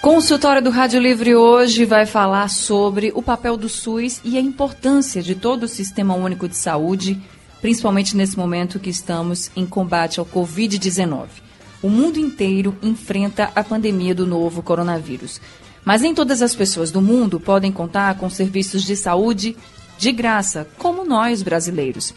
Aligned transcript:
Consultório 0.00 0.62
do 0.62 0.70
Rádio 0.70 0.98
Livre 0.98 1.36
hoje 1.36 1.84
vai 1.84 2.06
falar 2.06 2.48
sobre 2.48 3.12
o 3.14 3.20
papel 3.20 3.58
do 3.58 3.68
SUS 3.68 4.22
e 4.24 4.38
a 4.38 4.40
importância 4.40 5.22
de 5.22 5.34
todo 5.34 5.64
o 5.64 5.68
Sistema 5.68 6.14
Único 6.14 6.48
de 6.48 6.56
Saúde, 6.56 7.20
principalmente 7.60 8.16
nesse 8.16 8.38
momento 8.38 8.80
que 8.80 8.88
estamos 8.88 9.50
em 9.54 9.66
combate 9.66 10.18
ao 10.18 10.24
Covid-19 10.24 11.43
o 11.84 11.90
mundo 11.90 12.18
inteiro 12.18 12.74
enfrenta 12.82 13.52
a 13.54 13.62
pandemia 13.62 14.14
do 14.14 14.26
novo 14.26 14.62
coronavírus. 14.62 15.38
Mas 15.84 16.00
nem 16.00 16.14
todas 16.14 16.40
as 16.40 16.54
pessoas 16.54 16.90
do 16.90 17.02
mundo 17.02 17.38
podem 17.38 17.70
contar 17.70 18.16
com 18.16 18.30
serviços 18.30 18.84
de 18.84 18.96
saúde 18.96 19.54
de 19.98 20.10
graça, 20.10 20.66
como 20.78 21.04
nós 21.04 21.42
brasileiros. 21.42 22.14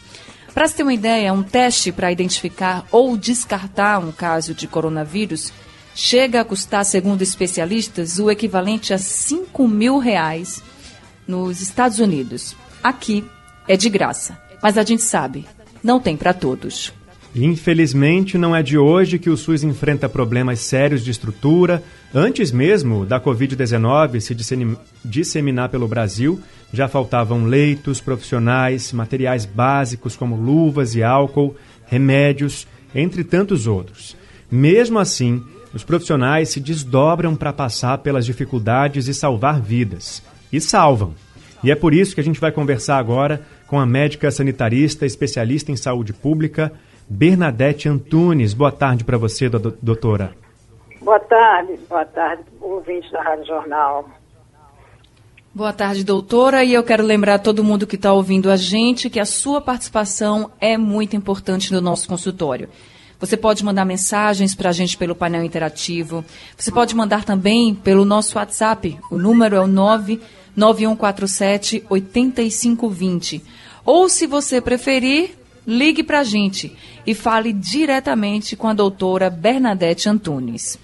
Para 0.54 0.66
se 0.66 0.74
ter 0.74 0.84
uma 0.84 0.94
ideia, 0.94 1.34
um 1.34 1.42
teste 1.42 1.92
para 1.92 2.10
identificar 2.10 2.86
ou 2.90 3.14
descartar 3.14 3.98
um 3.98 4.10
caso 4.10 4.54
de 4.54 4.66
coronavírus 4.66 5.52
chega 5.94 6.40
a 6.40 6.44
custar, 6.46 6.82
segundo 6.86 7.20
especialistas, 7.20 8.18
o 8.18 8.30
equivalente 8.30 8.94
a 8.94 8.98
5 8.98 9.68
mil 9.68 9.98
reais 9.98 10.62
nos 11.26 11.60
Estados 11.60 11.98
Unidos. 11.98 12.56
Aqui 12.82 13.22
é 13.68 13.76
de 13.76 13.90
graça, 13.90 14.40
mas 14.62 14.78
a 14.78 14.82
gente 14.82 15.02
sabe, 15.02 15.46
não 15.84 16.00
tem 16.00 16.16
para 16.16 16.32
todos. 16.32 16.96
Infelizmente, 17.34 18.38
não 18.38 18.56
é 18.56 18.62
de 18.62 18.78
hoje 18.78 19.18
que 19.18 19.30
o 19.30 19.36
SUS 19.36 19.62
enfrenta 19.62 20.08
problemas 20.08 20.60
sérios 20.60 21.04
de 21.04 21.10
estrutura. 21.10 21.82
Antes 22.14 22.50
mesmo 22.50 23.04
da 23.04 23.20
Covid-19 23.20 24.20
se 24.20 24.34
disseminar 25.04 25.68
pelo 25.68 25.86
Brasil, 25.86 26.40
já 26.72 26.88
faltavam 26.88 27.44
leitos, 27.44 28.00
profissionais, 28.00 28.92
materiais 28.92 29.44
básicos 29.44 30.16
como 30.16 30.36
luvas 30.36 30.94
e 30.94 31.02
álcool, 31.02 31.54
remédios, 31.86 32.66
entre 32.94 33.22
tantos 33.22 33.66
outros. 33.66 34.16
Mesmo 34.50 34.98
assim, 34.98 35.42
os 35.74 35.84
profissionais 35.84 36.48
se 36.48 36.60
desdobram 36.60 37.36
para 37.36 37.52
passar 37.52 37.98
pelas 37.98 38.24
dificuldades 38.24 39.06
e 39.06 39.14
salvar 39.14 39.60
vidas. 39.60 40.22
E 40.50 40.60
salvam. 40.60 41.14
E 41.62 41.70
é 41.70 41.74
por 41.74 41.92
isso 41.92 42.14
que 42.14 42.20
a 42.20 42.24
gente 42.24 42.40
vai 42.40 42.50
conversar 42.50 42.96
agora 42.96 43.42
com 43.66 43.78
a 43.78 43.84
médica 43.84 44.30
sanitarista, 44.30 45.04
especialista 45.04 45.70
em 45.70 45.76
saúde 45.76 46.12
pública, 46.14 46.72
Bernadette 47.08 47.88
Antunes. 47.88 48.52
Boa 48.52 48.70
tarde 48.70 49.04
para 49.04 49.16
você, 49.16 49.48
doutora. 49.48 50.36
Boa 51.00 51.20
tarde, 51.20 51.78
boa 51.88 52.04
tarde, 52.04 52.42
ouvinte 52.60 53.10
da 53.10 53.22
Rádio 53.22 53.46
Jornal. 53.46 54.10
Boa 55.54 55.72
tarde, 55.72 56.04
doutora. 56.04 56.62
E 56.62 56.74
eu 56.74 56.84
quero 56.84 57.02
lembrar 57.02 57.34
a 57.34 57.38
todo 57.38 57.64
mundo 57.64 57.86
que 57.86 57.96
está 57.96 58.12
ouvindo 58.12 58.50
a 58.50 58.56
gente 58.56 59.08
que 59.08 59.18
a 59.18 59.24
sua 59.24 59.60
participação 59.60 60.50
é 60.60 60.76
muito 60.76 61.16
importante 61.16 61.72
no 61.72 61.80
nosso 61.80 62.06
consultório. 62.06 62.68
Você 63.18 63.36
pode 63.36 63.64
mandar 63.64 63.84
mensagens 63.84 64.54
para 64.54 64.68
a 64.68 64.72
gente 64.72 64.96
pelo 64.96 65.16
painel 65.16 65.42
interativo. 65.42 66.24
Você 66.56 66.70
pode 66.70 66.94
mandar 66.94 67.24
também 67.24 67.74
pelo 67.74 68.04
nosso 68.04 68.38
WhatsApp. 68.38 68.96
O 69.10 69.18
número 69.18 69.56
é 69.56 69.60
o 69.60 69.66
99147 69.66 71.84
8520. 71.88 73.42
Ou, 73.84 74.08
se 74.08 74.24
você 74.26 74.60
preferir, 74.60 75.37
ligue 75.68 76.02
para 76.02 76.20
a 76.20 76.24
gente 76.24 76.74
e 77.06 77.14
fale 77.14 77.52
diretamente 77.52 78.56
com 78.56 78.68
a 78.68 78.72
doutora 78.72 79.28
Bernadette 79.28 80.08
Antunes. 80.08 80.78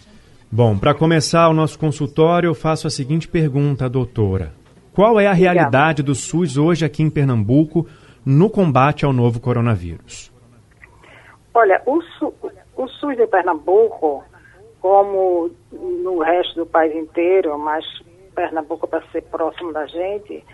Bom, 0.53 0.77
para 0.77 0.95
começar 0.95 1.49
o 1.49 1.55
nosso 1.55 1.79
consultório, 1.79 2.49
eu 2.49 2.55
faço 2.55 2.87
a 2.87 2.91
seguinte 2.91 3.27
pergunta, 3.27 3.89
doutora. 3.89 4.53
Qual 4.93 5.19
é 5.19 5.27
a 5.27 5.33
realidade 5.33 6.03
do 6.03 6.15
SUS 6.15 6.59
hoje 6.59 6.85
aqui 6.85 7.03
em 7.03 7.09
Pernambuco 7.09 7.87
no 8.27 8.51
combate 8.51 9.07
ao 9.07 9.13
novo 9.13 9.41
coronavírus? 9.41 10.31
Olha, 11.55 11.81
o, 11.87 12.03
Su 12.03 12.35
o 12.77 12.87
SUS 12.87 13.17
de 13.17 13.27
Pernambuco, 13.27 14.23
como 14.81 15.51
no 15.73 16.19
resto 16.23 16.57
do 16.57 16.67
país 16.67 16.95
inteiro, 16.95 17.59
mas 17.59 17.85
Pernambuco 18.35 18.87
para 18.87 19.03
ser 19.11 19.23
próximo 19.23 19.73
da 19.73 19.87
gente, 19.87 20.45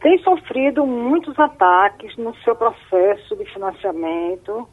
tem 0.00 0.18
sofrido 0.18 0.86
muitos 0.86 1.38
ataques 1.38 2.16
no 2.16 2.34
seu 2.36 2.54
processo 2.54 3.36
de 3.36 3.44
financiamento, 3.46 4.68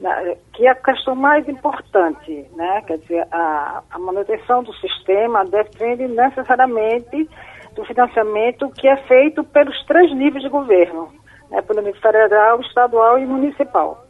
né, 0.00 0.36
que 0.52 0.66
é 0.66 0.70
a 0.70 0.74
questão 0.74 1.14
mais 1.14 1.48
importante, 1.48 2.46
né? 2.54 2.82
Quer 2.86 2.98
dizer, 2.98 3.26
a, 3.32 3.82
a 3.90 3.98
manutenção 3.98 4.62
do 4.62 4.72
sistema 4.74 5.44
depende 5.44 6.06
necessariamente 6.06 7.28
do 7.74 7.84
financiamento 7.84 8.68
que 8.70 8.88
é 8.88 8.96
feito 9.04 9.44
pelos 9.44 9.84
três 9.86 10.12
níveis 10.14 10.42
de 10.42 10.50
governo, 10.50 11.12
né? 11.50 11.62
pelo 11.62 11.80
nível 11.80 12.00
federal, 12.00 12.60
estadual 12.60 13.18
e 13.18 13.26
municipal. 13.26 14.04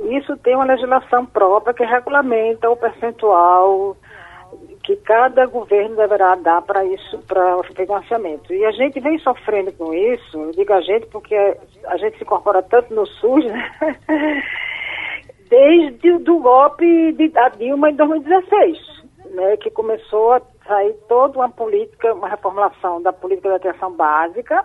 Isso 0.00 0.36
tem 0.38 0.54
uma 0.54 0.66
legislação 0.66 1.24
própria 1.24 1.72
que 1.72 1.84
regulamenta 1.84 2.68
o 2.68 2.76
percentual 2.76 3.96
que 4.86 4.94
cada 4.98 5.44
governo 5.46 5.96
deverá 5.96 6.36
dar 6.36 6.62
para 6.62 6.84
isso, 6.84 7.18
para 7.26 7.56
o 7.56 7.64
financiamento. 7.64 8.54
E 8.54 8.64
a 8.64 8.70
gente 8.70 9.00
vem 9.00 9.18
sofrendo 9.18 9.72
com 9.72 9.92
isso, 9.92 10.38
eu 10.38 10.52
digo 10.52 10.72
a 10.72 10.80
gente 10.80 11.06
porque 11.08 11.34
a 11.86 11.96
gente 11.96 12.16
se 12.16 12.22
incorpora 12.22 12.62
tanto 12.62 12.94
no 12.94 13.04
SUS, 13.04 13.44
né? 13.46 13.72
desde 15.50 16.30
o 16.30 16.40
golpe 16.40 17.12
de, 17.12 17.28
da 17.28 17.48
Dilma 17.48 17.90
em 17.90 17.96
2016, 17.96 18.78
né, 19.32 19.56
que 19.56 19.70
começou 19.70 20.34
a 20.34 20.42
sair 20.66 20.92
toda 21.08 21.38
uma 21.38 21.48
política, 21.48 22.14
uma 22.14 22.28
reformulação 22.28 23.02
da 23.02 23.12
política 23.12 23.48
de 23.50 23.68
atenção 23.68 23.92
básica, 23.92 24.64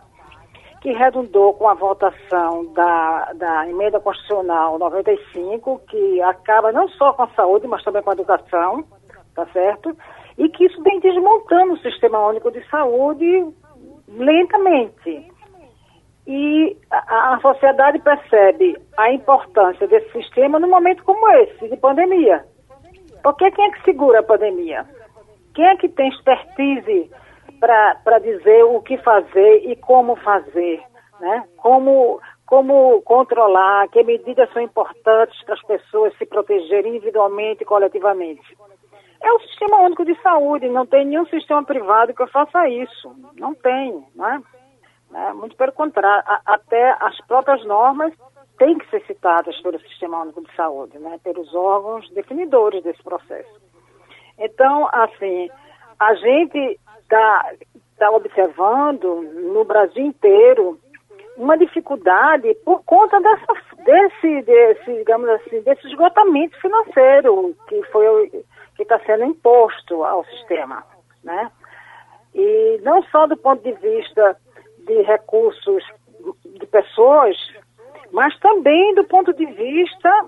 que 0.82 0.92
redundou 0.92 1.54
com 1.54 1.70
a 1.70 1.76
votação 1.76 2.66
da, 2.74 3.34
da 3.34 3.70
emenda 3.70 4.00
constitucional 4.00 4.80
95, 4.80 5.80
que 5.88 6.22
acaba 6.24 6.72
não 6.72 6.88
só 6.90 7.14
com 7.14 7.24
a 7.24 7.28
saúde, 7.30 7.68
mas 7.68 7.84
também 7.84 8.02
com 8.02 8.10
a 8.10 8.14
educação, 8.14 8.84
tá 9.36 9.46
certo? 9.48 9.96
E 10.38 10.50
que 10.50 10.66
isso 10.66 10.82
vem 10.84 11.00
desmontando 11.00 11.74
o 11.74 11.80
sistema 11.80 12.28
único 12.28 12.52
de 12.52 12.68
saúde 12.70 13.48
lentamente. 14.08 15.32
E 16.28 16.78
a, 16.90 17.34
a 17.34 17.40
sociedade 17.40 18.00
percebe 18.00 18.78
a 18.98 19.12
importância 19.12 19.88
desse 19.88 20.12
sistema 20.12 20.60
num 20.60 20.70
momento 20.70 21.04
como 21.04 21.30
esse, 21.32 21.68
de 21.68 21.78
pandemia. 21.78 22.46
Porque 23.24 23.50
quem 23.52 23.66
é 23.66 23.72
que 23.72 23.84
segura 23.84 24.20
a 24.20 24.24
pandemia? 24.24 24.86
Quem 25.54 25.66
é 25.66 25.76
que 25.76 25.90
tem 25.90 26.10
expertise 26.10 27.12
para 27.60 28.20
dizer 28.20 28.64
o 28.64 28.82
que 28.82 28.98
fazer 28.98 29.70
e 29.70 29.76
como 29.76 30.16
fazer? 30.18 30.82
Né? 31.20 31.44
Como, 31.58 32.20
como 32.46 33.02
controlar, 33.02 33.88
que 33.90 34.04
medidas 34.04 34.52
são 34.54 34.62
importantes 34.62 35.44
para 35.44 35.56
as 35.56 35.62
pessoas 35.64 36.18
se 36.18 36.26
protegerem 36.26 36.96
individualmente 36.96 37.64
e 37.64 37.66
coletivamente? 37.66 38.58
É 39.22 39.32
o 39.32 39.40
sistema 39.42 39.78
único 39.82 40.04
de 40.04 40.20
saúde, 40.22 40.68
não 40.68 40.86
tem 40.86 41.06
nenhum 41.06 41.26
sistema 41.28 41.64
privado 41.64 42.14
que 42.14 42.26
faça 42.28 42.68
isso. 42.68 43.16
Não 43.38 43.54
tem, 43.54 44.04
né? 44.16 44.42
é? 45.14 45.34
Muito 45.34 45.56
pelo 45.56 45.72
contrário, 45.72 46.24
a, 46.28 46.42
até 46.46 46.96
as 47.00 47.20
próprias 47.28 47.64
normas 47.66 48.14
têm 48.58 48.78
que 48.78 48.90
ser 48.90 49.06
citadas 49.06 49.60
pelo 49.62 49.80
Sistema 49.80 50.22
Único 50.22 50.42
de 50.42 50.56
Saúde, 50.56 50.98
né? 51.00 51.20
Pelos 51.24 51.54
órgãos 51.54 52.10
definidores 52.12 52.84
desse 52.84 53.02
processo. 53.04 53.62
Então, 54.40 54.90
assim, 54.92 55.50
a 56.00 56.16
gente 56.16 56.80
está 57.02 57.52
tá 57.98 58.12
observando 58.12 59.22
no 59.54 59.64
Brasil 59.64 60.06
inteiro 60.06 60.80
uma 61.38 61.58
dificuldade 61.58 62.54
por 62.66 62.84
conta 62.84 63.20
dessa, 63.20 63.54
desse, 63.84 64.42
desse, 64.44 64.94
digamos 64.94 65.30
assim, 65.30 65.62
desse 65.62 65.88
esgotamento 65.88 66.60
financeiro 66.60 67.56
que 67.68 67.82
foi 67.92 68.44
que 68.82 68.94
está 68.94 69.00
sendo 69.06 69.26
imposto 69.26 70.04
ao 70.04 70.26
sistema, 70.26 70.84
né? 71.24 71.52
E 72.34 72.80
não 72.84 73.04
só 73.04 73.28
do 73.28 73.38
ponto 73.38 73.62
de 73.64 73.74
vista 73.74 74.36
de 74.88 75.02
recursos 75.04 75.84
de 76.46 76.66
pessoas, 76.66 77.38
mas 78.12 78.38
também 78.40 78.96
do 78.96 79.04
ponto 79.04 79.34
de 79.34 79.46
vista 79.46 80.26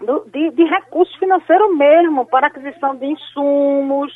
do, 0.00 0.24
de, 0.26 0.50
de 0.50 0.64
recursos 0.64 1.14
financeiros 1.16 1.76
mesmo, 1.76 2.24
para 2.26 2.46
aquisição 2.46 2.94
de 2.94 3.06
insumos, 3.06 4.12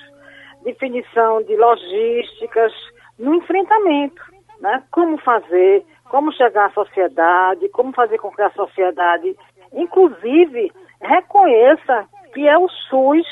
definição 0.62 1.42
de 1.42 1.56
logísticas, 1.56 2.72
no 3.18 3.34
enfrentamento, 3.34 4.22
né? 4.60 4.84
Como 4.92 5.18
fazer, 5.18 5.84
como 6.08 6.32
chegar 6.32 6.66
à 6.66 6.70
sociedade, 6.70 7.68
como 7.70 7.92
fazer 7.92 8.18
com 8.18 8.30
que 8.30 8.42
a 8.42 8.50
sociedade, 8.50 9.36
inclusive, 9.72 10.70
reconheça 11.00 12.06
que 12.32 12.46
é 12.46 12.56
o 12.56 12.68
SUS 12.68 13.26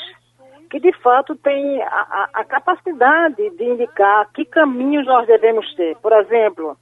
que 0.75 0.81
de 0.81 0.93
fato 0.99 1.37
tem 1.37 1.81
a, 1.82 1.87
a, 1.87 2.29
a, 2.41 2.44
capacidade 2.44 3.49
de 3.50 3.65
indicar 3.65 4.29
que 4.32 4.44
caminhos 4.44 5.06
nós 5.06 5.25
devemos 5.25 5.73
ter. 5.76 5.97
Por 5.99 6.12
exemplo, 6.12 6.76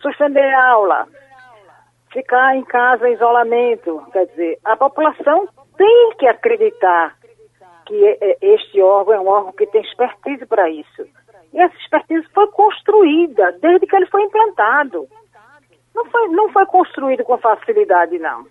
suspender 0.00 0.54
a 0.54 0.68
aula, 0.70 1.06
ficar 2.10 2.56
em 2.56 2.64
casa 2.64 3.06
em 3.06 3.12
isolamento. 3.12 4.02
Quer 4.14 4.28
dizer, 4.28 4.58
a 4.64 4.78
população 4.78 5.46
tem 5.76 6.12
que 6.18 6.26
acreditar 6.26 7.14
que 7.84 8.18
este 8.40 8.80
órgão 8.80 9.14
é 9.14 9.20
um 9.20 9.28
órgão 9.28 9.52
que 9.52 9.66
tem 9.66 9.82
expertise 9.82 10.46
para 10.46 10.70
isso. 10.70 11.06
E 11.52 11.60
essa 11.60 11.76
expertise 11.76 12.26
foi 12.32 12.46
construída 12.46 13.52
desde 13.60 13.86
que 13.86 13.94
ele 13.94 14.06
foi 14.06 14.22
implantado. 14.22 15.06
Não 15.94 16.06
foi, 16.06 16.28
não 16.28 16.50
foi 16.50 16.64
construído 16.64 17.24
com 17.24 17.36
facilidade, 17.36 18.18
não. 18.18 18.46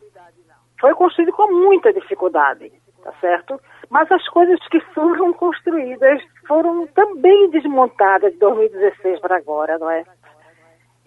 Foi 0.80 0.94
construído 0.94 1.32
com 1.32 1.52
muita 1.52 1.92
dificuldade, 1.92 2.72
tá 3.04 3.12
certo? 3.20 3.60
Mas 3.90 4.12
as 4.12 4.28
coisas 4.30 4.60
que 4.70 4.80
foram 4.94 5.34
construídas 5.34 6.22
foram 6.48 6.88
também 6.88 7.50
desmontadas 7.50 8.32
de 8.34 8.40
2016 8.40 9.20
para 9.20 9.38
agora, 9.38 9.78
não 9.78 9.90
é? 9.90 10.04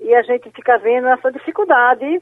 E 0.00 0.14
a 0.14 0.22
gente 0.22 0.50
fica 0.50 0.76
vendo 0.78 1.08
essa 1.08 1.30
dificuldade, 1.30 2.20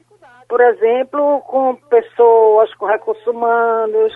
por 0.48 0.60
exemplo, 0.60 1.40
com 1.42 1.74
pessoas 1.88 2.72
com 2.74 2.86
recursos 2.86 3.26
humanos, 3.26 4.14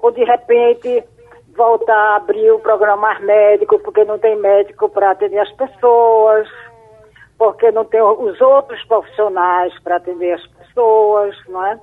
ou 0.00 0.10
de 0.10 0.24
repente 0.24 1.04
voltar 1.56 1.96
a 1.96 2.16
abrir 2.16 2.50
o 2.50 2.60
programa 2.60 3.18
médico 3.20 3.78
porque 3.78 4.04
não 4.04 4.18
tem 4.18 4.36
médico 4.36 4.88
para 4.88 5.12
atender 5.12 5.38
as 5.38 5.52
pessoas, 5.52 6.46
porque 7.38 7.70
não 7.70 7.84
tem 7.84 8.02
os 8.02 8.40
outros 8.40 8.82
profissionais 8.84 9.72
para 9.80 9.96
atender 9.96 10.34
as 10.34 10.46
pessoas, 10.46 11.34
não 11.48 11.64
é? 11.66 11.80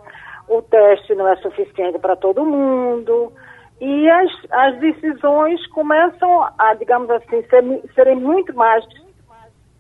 O 0.47 0.61
teste 0.61 1.15
não 1.15 1.27
é 1.27 1.35
suficiente 1.37 1.99
para 1.99 2.15
todo 2.15 2.45
mundo. 2.45 3.31
E 3.79 4.09
as, 4.09 4.31
as 4.51 4.79
decisões 4.79 5.65
começam 5.67 6.47
a, 6.57 6.73
digamos 6.75 7.09
assim, 7.09 7.43
ser, 7.43 7.63
serem 7.95 8.15
muito 8.15 8.53
mais 8.55 8.85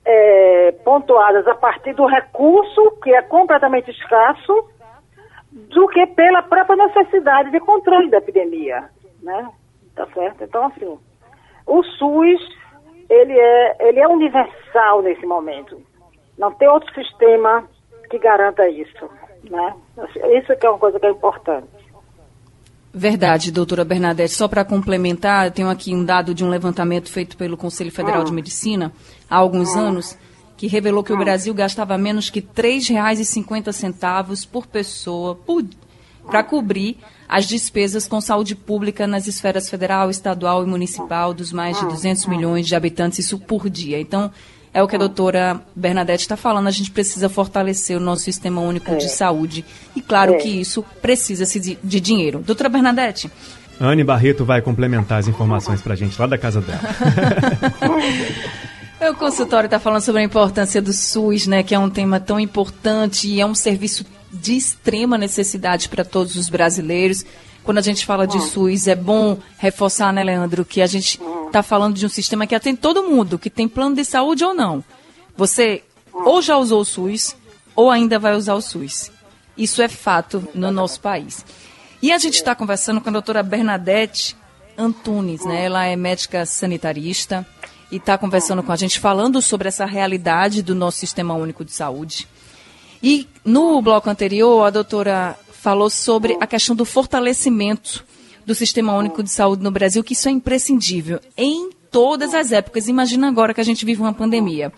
é, 0.05 0.71
pontuadas 0.83 1.47
a 1.47 1.55
partir 1.55 1.93
do 1.93 2.05
recurso, 2.05 2.99
que 3.01 3.13
é 3.13 3.21
completamente 3.21 3.91
escasso, 3.91 4.69
do 5.51 5.87
que 5.87 6.05
pela 6.07 6.41
própria 6.41 6.75
necessidade 6.87 7.51
de 7.51 7.59
controle 7.59 8.09
da 8.09 8.17
epidemia, 8.17 8.89
né? 9.21 9.49
Tá 9.95 10.07
certo? 10.07 10.43
Então, 10.43 10.65
assim, 10.65 10.97
o 11.67 11.83
SUS, 11.83 12.41
ele 13.09 13.39
é, 13.39 13.87
ele 13.87 13.99
é 13.99 14.07
universal 14.07 15.01
nesse 15.03 15.25
momento. 15.25 15.79
Não 16.37 16.51
tem 16.51 16.67
outro 16.67 16.91
sistema 16.93 17.67
que 18.09 18.17
garanta 18.17 18.67
isso, 18.67 19.09
né? 19.49 19.73
Isso 20.37 20.55
que 20.55 20.65
é 20.65 20.69
uma 20.69 20.79
coisa 20.79 20.99
que 20.99 21.05
é 21.05 21.11
importante. 21.11 21.67
Verdade, 22.93 23.51
doutora 23.51 23.83
Bernadette. 23.83 24.33
Só 24.33 24.47
para 24.47 24.63
complementar, 24.63 25.47
eu 25.47 25.51
tenho 25.51 25.69
aqui 25.69 25.95
um 25.95 26.05
dado 26.05 26.33
de 26.33 26.45
um 26.45 26.49
levantamento 26.49 27.11
feito 27.11 27.35
pelo 27.35 27.57
Conselho 27.57 27.91
Federal 27.91 28.21
hum. 28.21 28.25
de 28.25 28.31
Medicina 28.31 28.93
há 29.27 29.35
alguns 29.35 29.75
hum. 29.75 29.79
anos, 29.79 30.17
que 30.55 30.67
revelou 30.67 31.03
que 31.03 31.11
hum. 31.11 31.15
o 31.15 31.19
Brasil 31.19 31.53
gastava 31.55 31.97
menos 31.97 32.29
que 32.29 32.39
R$ 32.39 32.47
3,50 32.55 34.47
por 34.47 34.67
pessoa 34.67 35.39
para 36.27 36.43
cobrir 36.43 36.97
as 37.27 37.47
despesas 37.47 38.07
com 38.07 38.21
saúde 38.21 38.55
pública 38.55 39.07
nas 39.07 39.25
esferas 39.25 39.67
federal, 39.67 40.11
estadual 40.11 40.63
e 40.63 40.67
municipal 40.67 41.33
dos 41.33 41.51
mais 41.51 41.79
de 41.79 41.85
200 41.87 42.27
milhões 42.27 42.67
de 42.67 42.75
habitantes, 42.75 43.17
isso 43.17 43.39
por 43.39 43.71
dia. 43.71 43.99
Então, 43.99 44.31
é 44.73 44.81
o 44.81 44.87
que 44.87 44.95
a 44.95 44.99
doutora 44.99 45.61
Bernadette 45.75 46.23
está 46.23 46.35
falando, 46.35 46.67
a 46.67 46.71
gente 46.71 46.89
precisa 46.89 47.29
fortalecer 47.29 47.95
o 47.95 47.99
nosso 47.99 48.23
sistema 48.23 48.59
único 48.59 48.91
é. 48.91 48.95
de 48.95 49.09
saúde. 49.09 49.63
E 49.95 50.01
claro 50.01 50.33
é. 50.33 50.37
que 50.37 50.49
isso 50.49 50.83
precisa-se 51.01 51.59
de, 51.59 51.77
de, 51.83 51.99
dinheiro. 51.99 52.39
Doutora 52.39 52.69
Bernadette. 52.69 53.29
Anne 53.79 54.03
Barreto 54.03 54.43
vai 54.43 54.61
complementar 54.61 55.19
as 55.19 55.27
informações 55.27 55.81
para 55.81 55.93
a 55.93 55.95
gente 55.95 56.19
lá 56.19 56.25
da 56.25 56.37
casa 56.37 56.61
dela. 56.61 56.81
o 59.11 59.15
consultório 59.15 59.67
está 59.67 59.79
falando 59.79 60.01
sobre 60.01 60.21
a 60.21 60.25
importância 60.25 60.81
do 60.81 60.93
SUS, 60.93 61.45
né, 61.45 61.61
que 61.61 61.75
é 61.75 61.79
um 61.79 61.89
tema 61.89 62.19
tão 62.19 62.39
importante 62.39 63.27
e 63.27 63.39
é 63.39 63.45
um 63.45 63.55
serviço 63.55 64.05
de 64.31 64.55
extrema 64.55 65.17
necessidade 65.17 65.87
para 65.87 66.03
todos 66.03 66.35
os 66.35 66.49
brasileiros. 66.49 67.23
Quando 67.63 67.77
a 67.77 67.81
gente 67.81 68.05
fala 68.05 68.25
de 68.25 68.41
SUS, 68.41 68.87
é 68.87 68.95
bom 68.95 69.37
reforçar, 69.57 70.11
né, 70.11 70.23
Leandro, 70.23 70.65
que 70.65 70.81
a 70.81 70.87
gente 70.87 71.19
está 71.53 71.61
falando 71.61 71.95
de 71.95 72.05
um 72.05 72.09
sistema 72.09 72.47
que 72.47 72.55
atende 72.55 72.79
todo 72.79 73.03
mundo, 73.03 73.37
que 73.37 73.49
tem 73.49 73.67
plano 73.67 73.95
de 73.95 74.03
saúde 74.03 74.43
ou 74.43 74.55
não. 74.55 74.83
Você 75.37 75.83
ou 76.11 76.41
já 76.41 76.57
usou 76.57 76.81
o 76.81 76.85
SUS 76.85 77.35
ou 77.75 77.91
ainda 77.91 78.17
vai 78.17 78.35
usar 78.35 78.55
o 78.55 78.61
SUS. 78.61 79.11
Isso 79.55 79.79
é 79.79 79.87
fato 79.87 80.47
no 80.55 80.71
nosso 80.71 80.99
país. 80.99 81.45
E 82.01 82.11
a 82.11 82.17
gente 82.17 82.35
está 82.35 82.55
conversando 82.55 82.99
com 82.99 83.09
a 83.09 83.11
doutora 83.11 83.43
Bernadette 83.43 84.35
Antunes, 84.75 85.45
né? 85.45 85.65
Ela 85.65 85.85
é 85.85 85.95
médica 85.95 86.43
sanitarista 86.43 87.45
e 87.91 87.97
está 87.97 88.17
conversando 88.17 88.63
com 88.63 88.71
a 88.71 88.75
gente, 88.75 88.99
falando 88.99 89.39
sobre 89.39 89.67
essa 89.67 89.85
realidade 89.85 90.63
do 90.63 90.73
nosso 90.73 90.97
Sistema 90.97 91.35
Único 91.35 91.63
de 91.63 91.71
Saúde. 91.71 92.27
E 93.01 93.27
no 93.45 93.79
bloco 93.79 94.09
anterior, 94.09 94.65
a 94.65 94.71
doutora 94.71 95.37
falou 95.51 95.89
sobre 95.89 96.35
a 96.41 96.47
questão 96.47 96.75
do 96.75 96.83
fortalecimento 96.83 98.03
do 98.45 98.55
Sistema 98.55 98.93
Único 98.93 99.23
de 99.23 99.29
Saúde 99.29 99.63
no 99.63 99.71
Brasil, 99.71 100.03
que 100.03 100.13
isso 100.13 100.27
é 100.27 100.31
imprescindível 100.31 101.19
em 101.37 101.69
todas 101.91 102.33
as 102.33 102.51
épocas. 102.51 102.87
Imagina 102.87 103.27
agora 103.27 103.53
que 103.53 103.61
a 103.61 103.63
gente 103.63 103.85
vive 103.85 104.01
uma 104.01 104.13
pandemia. 104.13 104.71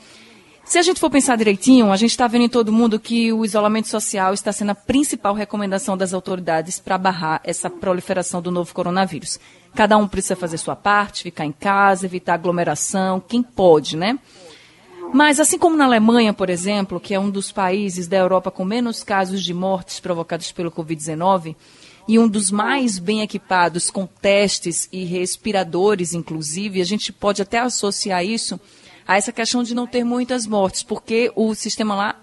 Se 0.66 0.80
a 0.80 0.82
gente 0.82 1.00
for 1.00 1.12
pensar 1.12 1.38
direitinho, 1.38 1.92
a 1.92 1.96
gente 1.96 2.10
está 2.10 2.26
vendo 2.28 2.46
em 2.46 2.50
todo 2.50 2.74
mundo 2.74 3.00
que 3.00 3.32
o 3.32 3.46
isolamento 3.46 3.88
social 3.88 4.34
está 4.34 4.52
sendo 4.52 4.72
a 4.72 4.76
principal 4.76 5.36
recomendação 5.36 5.96
das 5.96 6.12
autoridades 6.12 6.80
para 6.80 6.98
barrar 6.98 7.40
essa 7.44 7.70
proliferação 7.70 8.42
do 8.42 8.50
novo 8.50 8.74
coronavírus. 8.74 9.40
Cada 9.76 9.96
um 9.96 10.08
precisa 10.08 10.36
fazer 10.36 10.58
sua 10.58 10.76
parte, 10.76 11.22
ficar 11.22 11.46
em 11.46 11.52
casa, 11.52 12.08
evitar 12.08 12.34
aglomeração, 12.34 13.20
quem 13.20 13.44
pode, 13.44 13.96
né? 13.96 14.18
Mas 15.14 15.40
assim 15.40 15.58
como 15.58 15.78
na 15.78 15.86
Alemanha, 15.86 16.34
por 16.34 16.50
exemplo, 16.50 17.00
que 17.00 17.14
é 17.14 17.20
um 17.20 17.30
dos 17.30 17.52
países 17.52 18.08
da 18.08 18.18
Europa 18.18 18.50
com 18.50 18.66
menos 18.66 19.04
casos 19.04 19.44
de 19.44 19.54
mortes 19.54 20.00
provocados 20.00 20.52
pelo 20.52 20.72
Covid-19, 20.72 21.56
e 22.08 22.20
um 22.20 22.28
dos 22.28 22.52
mais 22.52 23.00
bem 23.00 23.22
equipados 23.22 23.90
com 23.90 24.06
testes 24.06 24.88
e 24.92 25.04
respiradores, 25.04 26.14
inclusive, 26.14 26.82
a 26.82 26.86
gente 26.86 27.12
pode 27.12 27.42
até 27.42 27.60
associar 27.60 28.24
isso 28.24 28.60
a 29.08 29.18
essa 29.18 29.32
questão 29.32 29.64
de 29.64 29.74
não 29.74 29.88
ter 29.88 30.04
muitas 30.04 30.46
mortes, 30.46 30.84
porque 30.84 31.32
o 31.36 31.54
sistema 31.56 31.96
lá 31.96 32.16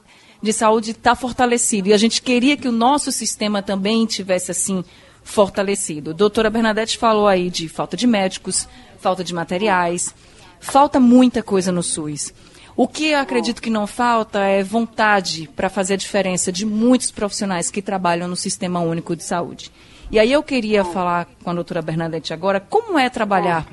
de 0.43 0.53
saúde 0.53 0.91
está 0.91 1.15
fortalecido 1.15 1.89
e 1.89 1.93
a 1.93 1.97
gente 1.97 2.21
queria 2.21 2.57
que 2.57 2.69
o 2.69 2.73
nosso 2.73 3.13
sistema 3.13 3.63
também 3.63 4.05
tivesse 4.07 4.51
assim 4.51 4.85
fortalecido. 5.23 6.13
doutora 6.13 6.51
Bernadette 6.51 6.99
falou 6.99 7.29
aí 7.29 7.49
de 7.49 7.69
falta 7.69 7.97
de 7.97 8.07
médicos, 8.07 8.69
falta 8.99 9.23
de 9.23 9.33
materiais, 9.33 10.13
falta 10.61 10.99
muita 10.99 11.43
coisa 11.43 11.71
no 11.71 11.83
SUS. 11.83 12.33
O 12.75 12.89
que 12.89 13.15
acredito 13.15 13.61
que 13.61 13.69
não 13.69 13.87
falta 13.87 14.41
é 14.41 14.63
vontade 14.63 15.49
para 15.55 15.69
fazer 15.69 15.95
a 15.95 15.99
diferença 15.99 16.51
de 16.51 16.65
muitos 16.65 17.11
profissionais 17.11 17.71
que 17.71 17.83
trabalham 17.83 18.27
no 18.27 18.37
Sistema 18.37 18.81
Único 18.81 19.15
de 19.15 19.25
Saúde. 19.25 19.71
E 20.11 20.19
aí 20.19 20.33
eu 20.33 20.43
queria 20.43 20.85
falar 20.85 21.27
com 21.43 21.51
a 21.51 21.55
doutora 21.55 21.83
Bernadette 21.83 22.33
agora 22.33 22.61
como 22.61 22.99
é 22.99 23.09
trabalhar 23.11 23.67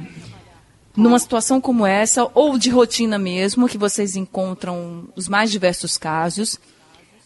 numa 0.96 1.20
situação 1.20 1.62
como 1.62 1.86
essa, 1.86 2.30
ou 2.34 2.58
de 2.58 2.70
rotina 2.70 3.18
mesmo, 3.18 3.70
que 3.70 3.78
vocês 3.78 4.16
encontram 4.18 5.08
os 5.16 5.30
mais 5.30 5.50
diversos 5.50 5.98
casos, 5.98 6.60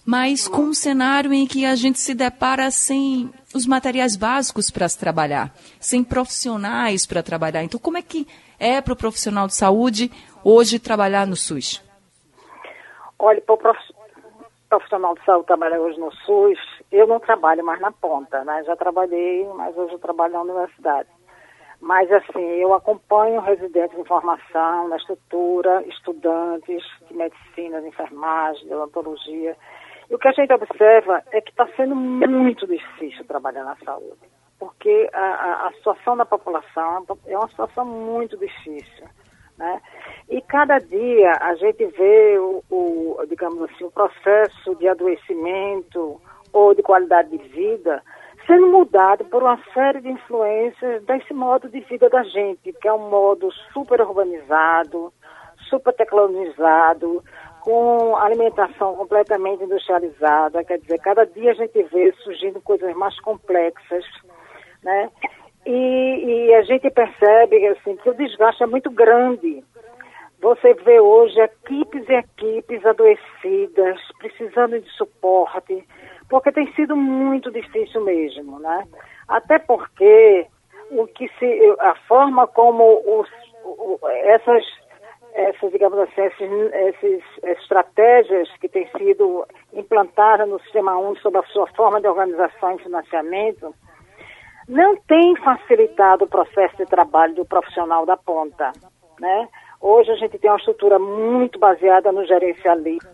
mas 0.05 0.47
com 0.47 0.63
um 0.63 0.73
cenário 0.73 1.33
em 1.33 1.47
que 1.47 1.65
a 1.65 1.75
gente 1.75 1.99
se 1.99 2.13
depara 2.13 2.69
sem 2.69 3.31
os 3.53 3.65
materiais 3.65 4.15
básicos 4.15 4.69
para 4.69 4.87
se 4.87 4.97
trabalhar, 4.97 5.55
sem 5.79 6.03
profissionais 6.03 7.05
para 7.05 7.23
trabalhar. 7.23 7.63
Então, 7.63 7.79
como 7.79 7.97
é 7.97 8.01
que 8.01 8.27
é 8.63 8.81
para 8.81 8.93
o 8.93 8.97
profissional 8.97 9.47
de 9.47 9.53
saúde 9.53 10.09
hoje 10.43 10.79
trabalhar 10.79 11.27
no 11.27 11.35
SUS? 11.35 11.83
Olha, 13.19 13.41
para 13.41 13.55
o 13.55 13.75
profissional 14.69 15.15
de 15.15 15.25
saúde 15.25 15.47
trabalhar 15.47 15.79
hoje 15.79 15.99
no 15.99 16.11
SUS, 16.11 16.59
eu 16.91 17.05
não 17.05 17.19
trabalho 17.19 17.63
mais 17.63 17.79
na 17.81 17.91
ponta, 17.91 18.43
né? 18.43 18.63
Já 18.63 18.75
trabalhei, 18.75 19.47
mas 19.55 19.77
hoje 19.77 19.93
eu 19.93 19.99
trabalho 19.99 20.33
na 20.33 20.41
universidade. 20.41 21.09
Mas, 21.81 22.09
assim, 22.11 22.39
eu 22.39 22.73
acompanho 22.73 23.41
residentes 23.41 23.97
de 23.97 24.07
formação 24.07 24.87
na 24.87 24.95
estrutura, 24.95 25.83
estudantes 25.85 26.81
de 27.09 27.13
medicina, 27.13 27.81
de 27.81 27.89
enfermagem, 27.89 28.65
de 28.65 28.73
odontologia. 28.73 29.57
E 30.09 30.15
o 30.15 30.17
que 30.17 30.29
a 30.29 30.31
gente 30.31 30.53
observa 30.53 31.21
é 31.31 31.41
que 31.41 31.49
está 31.49 31.67
sendo 31.75 31.93
muito 31.93 32.65
difícil 32.65 33.25
trabalhar 33.25 33.65
na 33.65 33.75
saúde, 33.83 34.21
porque 34.63 35.09
a, 35.11 35.67
a, 35.67 35.71
situação 35.73 36.15
da 36.15 36.25
população 36.25 37.05
é 37.27 37.37
uma 37.37 37.49
situação 37.49 37.85
muito 37.85 38.37
difícil. 38.37 39.05
Né? 39.57 39.81
E 40.29 40.41
cada 40.41 40.79
dia 40.79 41.33
a 41.41 41.53
gente 41.55 41.85
vê 41.87 42.37
o, 42.39 42.63
o, 42.69 43.25
digamos 43.27 43.61
assim, 43.63 43.83
o 43.83 43.91
processo 43.91 44.73
de 44.75 44.87
adoecimento 44.87 46.21
ou 46.53 46.73
de 46.73 46.81
qualidade 46.81 47.29
de 47.29 47.37
vida 47.49 48.01
sendo 48.47 48.67
mudado 48.67 49.25
por 49.25 49.41
uma 49.41 49.57
série 49.73 50.01
de 50.01 50.09
influências 50.09 51.03
desse 51.03 51.33
modo 51.33 51.69
de 51.69 51.79
vida 51.81 52.09
da 52.09 52.23
gente, 52.23 52.73
que 52.73 52.87
é 52.87 52.93
um 52.93 53.09
modo 53.09 53.49
super 53.73 54.01
urbanizado, 54.01 55.13
super 55.69 55.93
tecnologizado, 55.93 57.23
com 57.61 58.17
alimentação 58.17 58.95
completamente 58.95 59.63
industrializada, 59.63 60.65
quer 60.65 60.79
dizer, 60.79 60.99
cada 60.99 61.25
dia 61.25 61.51
a 61.51 61.53
gente 61.53 61.81
vê 61.83 62.11
surgindo 62.21 62.59
coisas 62.59 62.93
mais 62.93 63.17
complexas, 63.21 64.03
né? 64.83 65.09
E, 65.65 65.71
e, 66.49 66.53
a 66.55 66.61
gente 66.63 66.89
percebe 66.89 67.65
assim, 67.67 67.95
que 67.97 68.09
o 68.09 68.13
desgaste 68.13 68.63
é 68.63 68.67
muito 68.67 68.91
grande. 68.91 69.63
Você 70.41 70.73
vê 70.73 70.99
hoje 70.99 71.39
equipes 71.39 72.07
e 72.09 72.13
equipes 72.13 72.85
adoecidas, 72.85 73.97
precisando 74.19 74.79
de 74.79 74.89
suporte, 74.91 75.87
porque 76.29 76.51
tem 76.51 76.69
sido 76.73 76.97
muito 76.97 77.49
difícil 77.49 78.01
mesmo, 78.01 78.59
né? 78.59 78.85
Até 79.27 79.57
porque 79.57 80.45
o 80.91 81.07
que 81.07 81.29
se, 81.39 81.75
a 81.79 81.95
forma 82.07 82.45
como 82.47 83.01
os, 83.05 83.29
essas, 84.23 84.63
essas, 85.33 85.71
digamos 85.71 85.97
assim, 85.99 86.21
esses, 86.21 87.23
estratégias 87.43 88.49
que 88.57 88.69
têm 88.69 88.87
sido 88.97 89.45
implantadas 89.73 90.47
no 90.47 90.59
Sistema 90.59 90.97
Único 90.97 91.21
sobre 91.21 91.39
a 91.39 91.43
sua 91.43 91.67
forma 91.67 92.01
de 92.01 92.07
organização 92.07 92.75
e 92.75 92.83
financiamento, 92.83 93.73
não 94.67 94.95
tem 94.95 95.35
facilitado 95.37 96.25
o 96.25 96.29
processo 96.29 96.77
de 96.77 96.85
trabalho 96.85 97.35
do 97.35 97.45
profissional 97.45 98.05
da 98.05 98.17
ponta, 98.17 98.71
né? 99.19 99.47
Hoje 99.81 100.11
a 100.11 100.15
gente 100.15 100.37
tem 100.37 100.49
uma 100.49 100.57
estrutura 100.57 100.97
muito 100.97 101.59
baseada 101.59 102.11
no 102.11 102.25
gerencialismo, 102.25 103.09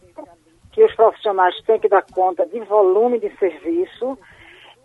que 0.71 0.83
os 0.83 0.93
profissionais 0.95 1.59
têm 1.63 1.79
que 1.79 1.89
dar 1.89 2.05
conta 2.13 2.45
de 2.45 2.59
volume 2.61 3.19
de 3.19 3.35
serviço 3.37 4.17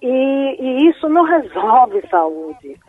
e, 0.00 0.08
e 0.08 0.88
isso 0.88 1.08
não 1.08 1.24
resolve 1.24 2.06
saúde. 2.08 2.80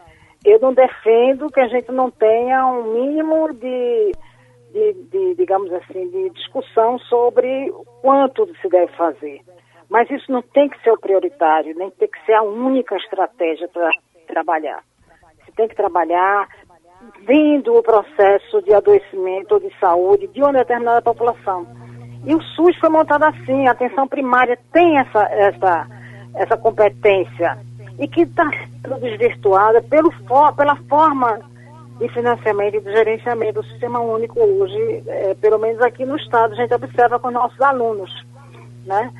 Eu 0.46 0.60
não 0.60 0.74
defendo 0.74 1.50
que 1.50 1.60
a 1.60 1.68
gente 1.68 1.92
não 1.92 2.10
tenha 2.10 2.66
um 2.68 2.94
mínimo 2.94 3.52
de, 3.54 4.12
de, 4.72 4.94
de 4.94 5.36
digamos 5.36 5.74
assim, 5.74 6.10
de 6.10 6.30
discussão 6.30 6.98
sobre 7.00 7.74
quanto 8.02 8.48
se 8.62 8.70
deve 8.70 8.92
fazer. 8.94 9.42
Mas 9.90 10.10
isso 10.10 10.32
não 10.32 10.42
tem 10.42 10.70
que 10.70 10.82
ser 10.82 10.92
o 10.92 11.00
prioritário, 11.00 11.76
nem 11.76 11.90
tem 11.92 12.08
que 12.08 12.26
ser 12.26 12.34
a 12.34 12.44
única 12.44 12.96
estratégia 12.98 13.68
para 13.68 13.90
trabalhar. 14.28 14.84
Você 15.44 15.52
tem 15.56 15.68
que 15.68 15.76
trabalhar 15.76 16.48
vendo 17.22 17.76
o 17.76 17.84
processo 17.84 18.62
de 18.64 18.74
adoecimento 18.74 19.54
ou 19.54 19.60
de 19.60 19.72
saúde 19.80 20.28
de 20.28 20.42
uma 20.42 20.54
determinada 20.54 21.02
população. 21.02 21.68
E 22.26 22.34
o 22.34 22.42
SUS 22.42 22.76
foi 22.80 22.90
montado 22.90 23.24
assim, 23.24 23.68
a 23.68 23.72
atenção 23.72 24.08
primária 24.08 24.58
tem 24.72 24.98
essa, 24.98 25.24
essa, 25.26 25.88
essa 26.36 26.58
competência 26.58 27.60
e 28.00 28.08
que 28.08 28.22
está 28.22 28.50
sendo 28.82 29.00
desvirtuada 29.00 29.82
pelo, 29.84 30.12
pela 30.56 30.76
forma 30.90 31.40
de 32.00 32.10
financiamento 32.10 32.76
e 32.76 32.82
de 32.82 32.92
gerenciamento 32.92 33.62
do 33.62 33.68
sistema 33.68 34.00
único 34.00 34.40
hoje, 34.40 35.04
é, 35.08 35.34
pelo 35.36 35.58
menos 35.58 35.82
aqui 35.82 36.06
no 36.06 36.18
estado, 36.18 36.54
a 36.54 36.56
gente 36.56 36.74
observa 36.74 37.20
com 37.20 37.32
nossos 37.32 37.60
alunos, 37.62 38.12
né? 38.86 39.12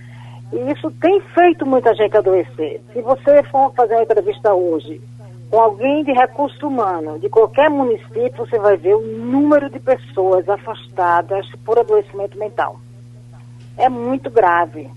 E 0.54 0.72
isso 0.72 0.92
tem 1.02 1.20
feito 1.20 1.66
muita 1.66 1.94
gente 1.96 2.16
adoecer. 2.16 2.82
Se 2.94 3.02
você 3.02 3.44
for 3.44 3.74
fazer 3.74 3.96
uma 3.96 4.04
entrevista 4.04 4.54
hoje 4.54 5.02
com 5.50 5.60
alguém 5.60 6.04
de 6.04 6.12
recurso 6.12 6.68
humano 6.68 7.20
de 7.20 7.30
qualquer 7.30 7.70
município, 7.70 8.46
você 8.46 8.58
vai 8.60 8.78
ver 8.78 8.96
o 8.96 9.02
número 9.02 9.70
de 9.70 9.80
pessoas 9.80 10.48
afastadas 10.48 11.48
por 11.64 11.80
adoecimento 11.80 12.38
mental. 12.38 12.80
É 13.78 13.90
muito 13.90 14.30
grave, 14.30 14.90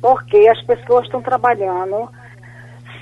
porque 0.00 0.48
as 0.48 0.62
pessoas 0.62 1.04
estão 1.04 1.22
trabalhando 1.22 2.08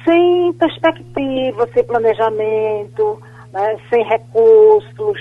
sem 0.05 0.53
perspectiva, 0.53 1.69
sem 1.75 1.85
planejamento, 1.85 3.21
né, 3.53 3.77
sem 3.91 4.05
recursos, 4.05 5.19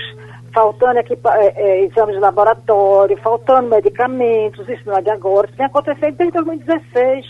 faltando 0.55 0.99
aqui, 0.99 1.13
é, 1.13 1.61
é, 1.61 1.83
exames 1.83 2.15
de 2.15 2.21
laboratório, 2.21 3.17
faltando 3.17 3.67
medicamentos, 3.67 4.67
isso 4.69 4.83
não 4.85 4.97
é 4.97 5.01
de 5.01 5.09
agora, 5.09 5.47
isso 5.47 5.57
tem 5.57 5.65
acontecido 5.65 6.15
desde 6.15 6.31
2016. 6.31 7.25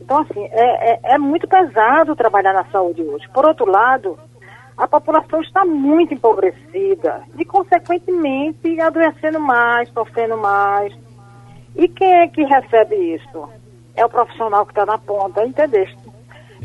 Então, 0.00 0.20
assim, 0.20 0.42
é, 0.50 0.92
é, 0.92 1.00
é, 1.14 1.18
muito 1.18 1.46
pesado 1.46 2.16
trabalhar 2.16 2.54
na 2.54 2.64
saúde 2.66 3.02
hoje. 3.02 3.28
Por 3.28 3.44
outro 3.44 3.70
lado, 3.70 4.18
a 4.76 4.88
população 4.88 5.42
está 5.42 5.66
muito 5.66 6.14
empobrecida 6.14 7.22
e, 7.38 7.44
consequentemente, 7.44 8.80
adoecendo 8.80 9.38
mais, 9.38 9.90
sofrendo 9.90 10.38
mais. 10.38 10.94
E 11.74 11.88
quem 11.88 12.10
é 12.20 12.28
que 12.28 12.42
recebe 12.42 12.96
isso? 12.96 13.48
É 13.94 14.04
o 14.04 14.08
profissional 14.08 14.64
que 14.64 14.72
está 14.72 14.86
na 14.86 14.96
ponta, 14.96 15.44
entendeste? 15.44 15.98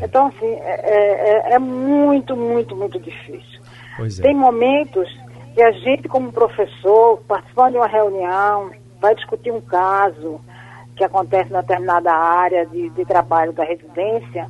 Então, 0.02 0.28
assim, 0.28 0.54
é, 0.62 1.50
é, 1.50 1.54
é 1.54 1.60
muito, 1.60 2.38
muito, 2.38 2.76
muito 2.76 2.98
difícil. 3.00 3.60
Tem 4.22 4.34
momentos 4.34 5.10
que 5.54 5.62
a 5.62 5.72
gente, 5.72 6.08
como 6.08 6.32
professor, 6.32 7.22
participando 7.28 7.74
de 7.74 7.78
uma 7.78 7.88
reunião, 7.88 8.72
vai 9.00 9.16
discutir 9.16 9.52
um 9.52 9.62
caso 9.62 10.40
que 10.96 11.04
acontece 11.04 11.52
na 11.52 11.62
determinada 11.62 12.14
área 12.14 12.66
de, 12.66 12.90
de 12.90 13.06
trabalho 13.06 13.52
da 13.52 13.64
residência, 13.64 14.48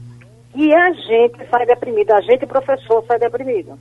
e 0.54 0.74
a 0.74 0.92
gente 0.92 1.48
sai 1.50 1.66
deprimido, 1.66 2.12
a 2.12 2.22
gente, 2.22 2.46
professor, 2.46 3.04
sai 3.08 3.18
deprimido. 3.18 3.80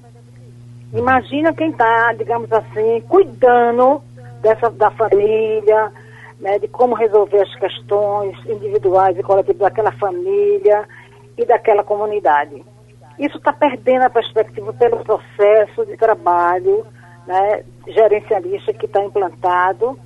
Imagina 0.92 1.52
quem 1.52 1.70
está, 1.70 2.12
digamos 2.12 2.50
assim, 2.52 3.00
cuidando 3.08 4.02
dessa, 4.40 4.70
da 4.70 4.90
família, 4.90 5.92
né, 6.38 6.58
de 6.58 6.68
como 6.68 6.94
resolver 6.94 7.42
as 7.42 7.54
questões 7.56 8.36
individuais 8.46 9.18
e 9.18 9.22
coletivas 9.22 9.60
daquela 9.60 9.92
família 9.92 10.88
e 11.36 11.44
daquela 11.44 11.84
comunidade. 11.84 12.64
Isso 13.18 13.36
está 13.36 13.52
perdendo 13.52 14.02
a 14.02 14.10
perspectiva 14.10 14.72
pelo 14.72 15.04
processo 15.04 15.84
de 15.84 15.96
trabalho 15.96 16.86
né, 17.30 17.62
gerencialista 17.86 18.72
que 18.72 18.86
está 18.86 19.04
implantado 19.04 19.96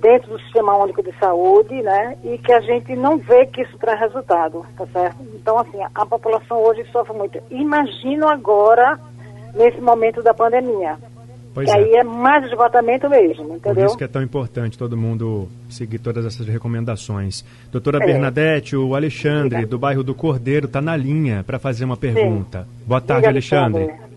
dentro 0.00 0.30
do 0.30 0.40
Sistema 0.40 0.76
Único 0.76 1.02
de 1.02 1.12
Saúde, 1.18 1.82
né, 1.82 2.16
e 2.24 2.38
que 2.38 2.52
a 2.52 2.60
gente 2.60 2.94
não 2.94 3.18
vê 3.18 3.44
que 3.46 3.60
isso 3.60 3.76
traz 3.76 4.00
resultado, 4.00 4.64
tá 4.76 4.86
certo? 4.86 5.18
Então, 5.34 5.58
assim, 5.58 5.78
a 5.94 6.06
população 6.06 6.62
hoje 6.62 6.86
sofre 6.90 7.12
muito. 7.12 7.38
Imagino 7.50 8.28
agora, 8.28 8.98
nesse 9.54 9.80
momento 9.80 10.22
da 10.22 10.32
pandemia. 10.32 10.96
Pois 11.52 11.68
que 11.68 11.76
é. 11.76 11.82
aí 11.82 11.94
é 11.96 12.04
mais 12.04 12.44
esgotamento 12.46 13.10
mesmo, 13.10 13.56
entendeu? 13.56 13.74
Por 13.74 13.84
isso 13.86 13.98
que 13.98 14.04
é 14.04 14.08
tão 14.08 14.22
importante 14.22 14.78
todo 14.78 14.96
mundo 14.96 15.48
seguir 15.68 15.98
todas 15.98 16.24
essas 16.24 16.46
recomendações. 16.46 17.44
Doutora 17.72 17.98
é. 18.00 18.06
Bernadette, 18.06 18.76
o 18.76 18.94
Alexandre, 18.94 19.66
do 19.66 19.76
bairro 19.76 20.04
do 20.04 20.14
Cordeiro, 20.14 20.66
está 20.66 20.80
na 20.80 20.96
linha 20.96 21.42
para 21.44 21.58
fazer 21.58 21.84
uma 21.84 21.96
pergunta. 21.96 22.62
Sim. 22.62 22.86
Boa 22.86 23.00
tarde, 23.00 23.22
Diga, 23.22 23.30
Alexandre. 23.32 23.82
Alexandre. 23.82 24.09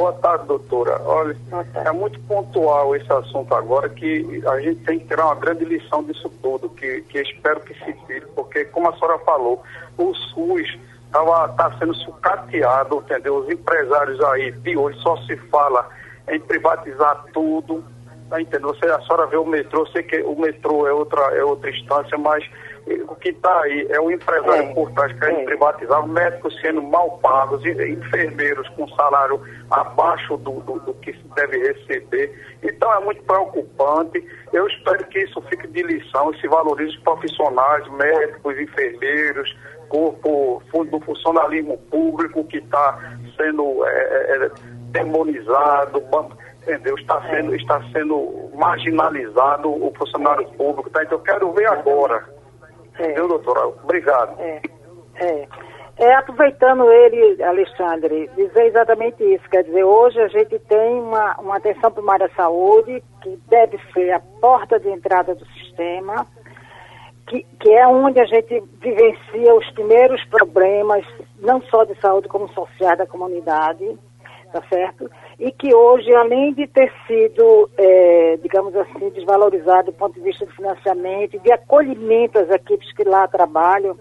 Boa 0.00 0.14
tarde, 0.14 0.46
doutora. 0.46 0.98
Olha, 1.04 1.36
é 1.74 1.92
muito 1.92 2.18
pontual 2.20 2.96
esse 2.96 3.12
assunto 3.12 3.54
agora 3.54 3.86
que 3.86 4.42
a 4.46 4.58
gente 4.58 4.82
tem 4.86 4.98
que 4.98 5.08
tirar 5.08 5.26
uma 5.26 5.34
grande 5.34 5.62
lição 5.66 6.02
disso 6.02 6.32
tudo, 6.40 6.70
que, 6.70 7.02
que 7.02 7.20
espero 7.20 7.60
que 7.60 7.74
se 7.74 7.92
tire, 8.06 8.24
porque, 8.34 8.64
como 8.64 8.88
a 8.88 8.94
senhora 8.96 9.18
falou, 9.18 9.62
o 9.98 10.14
SUS 10.14 10.78
está 11.04 11.48
tá 11.48 11.76
sendo 11.78 11.92
sucateado, 11.96 12.96
entendeu? 12.96 13.40
Os 13.40 13.50
empresários 13.50 14.18
aí 14.24 14.50
de 14.50 14.74
hoje 14.74 14.98
só 15.02 15.18
se 15.18 15.36
fala 15.36 15.86
em 16.30 16.40
privatizar 16.40 17.26
tudo, 17.34 17.84
tá 18.30 18.40
entendendo? 18.40 18.68
Você, 18.68 18.86
a 18.86 19.02
senhora 19.02 19.26
vê 19.26 19.36
o 19.36 19.44
metrô, 19.44 19.86
sei 19.88 20.02
que 20.02 20.22
o 20.22 20.34
metrô 20.34 20.86
é 20.86 20.94
outra, 20.94 21.20
é 21.36 21.44
outra 21.44 21.68
instância, 21.68 22.16
mas 22.16 22.42
o 23.08 23.14
que 23.16 23.30
está 23.30 23.60
aí 23.62 23.86
é 23.90 24.00
o 24.00 24.10
empresário 24.10 24.70
é, 24.70 24.74
por 24.74 24.90
trás 24.92 25.12
querendo 25.18 25.40
é. 25.40 25.44
privatizar, 25.44 26.06
médicos 26.06 26.58
sendo 26.60 26.82
mal 26.82 27.18
pagos, 27.18 27.64
enfermeiros 27.64 28.68
com 28.70 28.88
salário 28.88 29.40
abaixo 29.70 30.36
do, 30.38 30.60
do, 30.60 30.80
do, 30.80 30.94
que 30.94 31.12
se 31.12 31.24
deve 31.36 31.58
receber. 31.58 32.58
Então 32.62 32.92
é 32.92 33.00
muito 33.00 33.22
preocupante. 33.24 34.24
Eu 34.52 34.66
espero 34.66 35.04
que 35.06 35.20
isso 35.20 35.40
fique 35.42 35.66
de 35.68 35.82
lição 35.82 36.32
e 36.32 36.40
se 36.40 36.48
valorize 36.48 36.90
os 36.90 37.02
profissionais, 37.02 37.86
médicos, 37.92 38.58
enfermeiros, 38.58 39.56
corpo 39.88 40.62
do 40.72 41.00
funcionalismo 41.00 41.76
público 41.90 42.44
que 42.44 42.58
está 42.58 43.16
sendo 43.36 43.84
é, 43.84 43.90
é, 43.90 44.46
é, 44.46 44.50
demonizado, 44.92 46.02
entendeu? 46.62 46.94
Está 46.96 47.20
é. 47.26 47.36
sendo, 47.36 47.54
está 47.54 47.82
sendo 47.92 48.50
marginalizado 48.54 49.68
o 49.70 49.92
funcionário 49.96 50.46
público. 50.52 50.88
Tá? 50.90 51.02
Então 51.02 51.18
eu 51.18 51.22
quero 51.24 51.52
ver 51.52 51.66
agora. 51.66 52.39
Entendeu, 53.04 53.28
doutora? 53.28 53.66
Obrigado. 53.82 54.40
É. 54.40 54.60
é. 55.16 55.48
É, 56.00 56.14
aproveitando 56.14 56.90
ele, 56.90 57.42
Alexandre, 57.42 58.30
dizer 58.34 58.68
exatamente 58.68 59.22
isso. 59.22 59.44
Quer 59.50 59.64
dizer, 59.64 59.84
hoje 59.84 60.18
a 60.18 60.28
gente 60.28 60.58
tem 60.60 60.98
uma, 60.98 61.36
uma 61.38 61.56
atenção 61.58 61.92
primária 61.92 62.24
à 62.24 62.30
saúde, 62.30 63.02
que 63.20 63.38
deve 63.48 63.78
ser 63.92 64.10
a 64.12 64.20
porta 64.40 64.80
de 64.80 64.88
entrada 64.88 65.34
do 65.34 65.44
sistema, 65.48 66.26
que, 67.26 67.44
que 67.60 67.70
é 67.70 67.86
onde 67.86 68.18
a 68.18 68.24
gente 68.24 68.62
vivencia 68.80 69.54
os 69.54 69.70
primeiros 69.72 70.24
problemas, 70.24 71.04
não 71.38 71.60
só 71.62 71.84
de 71.84 71.94
saúde, 72.00 72.28
como 72.28 72.48
sociais 72.48 72.96
da 72.96 73.06
comunidade, 73.06 73.86
tá 74.54 74.62
certo? 74.70 75.10
E 75.40 75.50
que 75.52 75.74
hoje, 75.74 76.14
além 76.14 76.52
de 76.52 76.66
ter 76.66 76.92
sido, 77.06 77.70
é, 77.78 78.38
digamos 78.42 78.76
assim, 78.76 79.08
desvalorizado 79.08 79.90
do 79.90 79.96
ponto 79.96 80.14
de 80.14 80.20
vista 80.20 80.44
do 80.44 80.52
financiamento 80.52 81.34
e 81.34 81.38
de 81.38 81.50
acolhimento 81.50 82.38
às 82.38 82.50
equipes 82.50 82.92
que 82.92 83.04
lá 83.04 83.26
trabalham, 83.26 83.96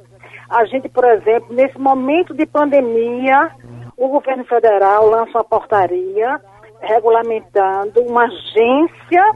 a 0.50 0.66
gente, 0.66 0.90
por 0.90 1.06
exemplo, 1.06 1.56
nesse 1.56 1.80
momento 1.80 2.34
de 2.34 2.46
pandemia, 2.46 3.52
o 3.96 4.10
governo 4.10 4.44
federal 4.44 5.08
lança 5.08 5.38
uma 5.38 5.44
portaria 5.46 6.42
regulamentando 6.82 8.02
uma 8.02 8.26
agência 8.26 9.36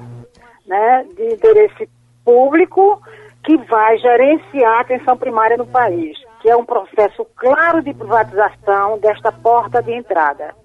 né, 0.65 1.05
de 1.15 1.33
interesse 1.33 1.89
público 2.25 3.01
que 3.43 3.57
vai 3.57 3.98
gerenciar 3.98 4.77
a 4.77 4.81
atenção 4.81 5.17
primária 5.17 5.57
no 5.57 5.67
país, 5.67 6.17
que 6.41 6.50
é 6.50 6.55
um 6.55 6.65
processo 6.65 7.25
claro 7.36 7.81
de 7.81 7.93
privatização 7.93 8.98
desta 9.00 9.31
porta 9.31 9.81
de 9.81 9.93
entrada. 9.93 10.55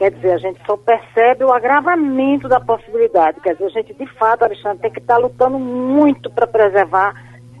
Quer 0.00 0.12
dizer, 0.12 0.32
a 0.32 0.38
gente 0.38 0.58
só 0.64 0.78
percebe 0.78 1.44
o 1.44 1.52
agravamento 1.52 2.48
da 2.48 2.58
possibilidade. 2.58 3.38
Quer 3.42 3.52
dizer, 3.52 3.66
a 3.66 3.68
gente, 3.68 3.92
de 3.92 4.06
fato, 4.14 4.42
Alexandre, 4.42 4.78
tem 4.78 4.90
que 4.90 4.98
estar 4.98 5.18
lutando 5.18 5.58
muito 5.58 6.30
para 6.30 6.46
preservar 6.46 7.12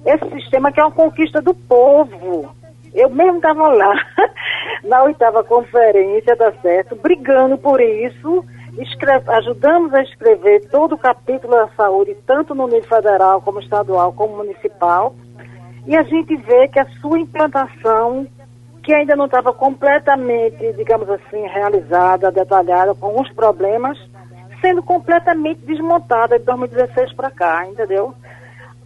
esse 0.06 0.26
sistema 0.30 0.72
que 0.72 0.80
é 0.80 0.82
uma 0.82 0.90
conquista 0.90 1.42
do 1.42 1.52
povo. 1.52 2.50
Eu 2.94 3.10
mesmo 3.10 3.36
estava 3.36 3.68
lá, 3.68 3.92
na 4.82 5.02
oitava 5.02 5.44
conferência, 5.44 6.34
tá 6.34 6.50
certo, 6.62 6.96
brigando 6.96 7.58
por 7.58 7.78
isso, 7.78 8.42
escreve, 8.78 9.30
ajudamos 9.32 9.92
a 9.92 10.00
escrever 10.00 10.66
todo 10.70 10.94
o 10.94 10.98
capítulo 10.98 11.52
da 11.52 11.68
saúde, 11.76 12.16
tanto 12.26 12.54
no 12.54 12.66
nível 12.66 12.88
federal, 12.88 13.42
como 13.42 13.60
estadual, 13.60 14.14
como 14.14 14.38
municipal, 14.38 15.14
e 15.86 15.94
a 15.94 16.02
gente 16.04 16.34
vê 16.36 16.68
que 16.68 16.80
a 16.80 16.88
sua 17.02 17.18
implantação, 17.18 18.26
que 18.82 18.92
ainda 18.92 19.14
não 19.14 19.26
estava 19.26 19.52
completamente, 19.52 20.72
digamos 20.72 21.08
assim, 21.10 21.46
realizada, 21.46 22.30
detalhada, 22.30 22.94
com 22.94 23.20
os 23.20 23.30
problemas, 23.32 23.98
sendo 24.60 24.82
completamente 24.82 25.60
desmontada 25.60 26.38
de 26.38 26.44
2016 26.44 27.12
para 27.14 27.30
cá, 27.30 27.66
entendeu? 27.66 28.14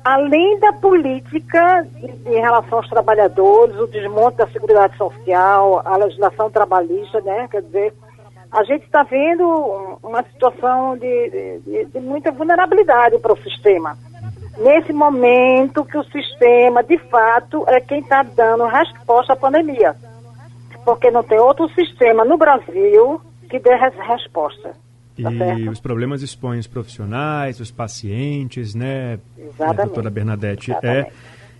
Além 0.04 0.58
da 0.60 0.72
política 0.72 1.86
em 2.26 2.40
relação 2.40 2.78
aos 2.78 2.88
trabalhadores, 2.88 3.76
o 3.76 3.86
desmonte 3.86 4.36
da 4.36 4.46
seguridade 4.48 4.96
social, 4.96 5.80
a 5.84 5.96
legislação 5.96 6.50
trabalhista, 6.50 7.20
né? 7.22 7.48
Quer 7.50 7.62
dizer, 7.62 7.94
a 8.52 8.62
gente 8.64 8.84
está 8.84 9.02
vendo 9.02 9.98
uma 10.02 10.22
situação 10.24 10.96
de, 10.96 11.60
de, 11.64 11.84
de 11.86 12.00
muita 12.00 12.30
vulnerabilidade 12.30 13.18
para 13.18 13.32
o 13.32 13.42
sistema. 13.42 13.96
Nesse 14.58 14.92
momento 14.92 15.84
que 15.84 15.99
o 15.99 16.04
sistema, 16.04 16.82
de 16.82 16.99
fato, 17.11 17.64
é 17.68 17.80
quem 17.80 18.00
está 18.00 18.23
dando 18.23 18.66
resposta 18.66 19.32
à 19.32 19.37
pandemia. 19.37 19.94
Porque 20.84 21.11
não 21.11 21.23
tem 21.23 21.38
outro 21.38 21.68
sistema 21.70 22.25
no 22.25 22.37
Brasil 22.37 23.20
que 23.49 23.58
dê 23.58 23.75
resposta. 23.75 24.73
Tá 25.23 25.32
e 25.32 25.38
certo? 25.38 25.70
os 25.70 25.80
problemas 25.80 26.23
expõem 26.23 26.58
os 26.58 26.66
profissionais, 26.66 27.61
os 27.61 27.70
pacientes, 27.70 28.75
né? 28.75 29.18
Exatamente. 29.38 29.76
doutora 29.76 30.11
Bernadette. 30.11 30.73
É, 30.82 31.06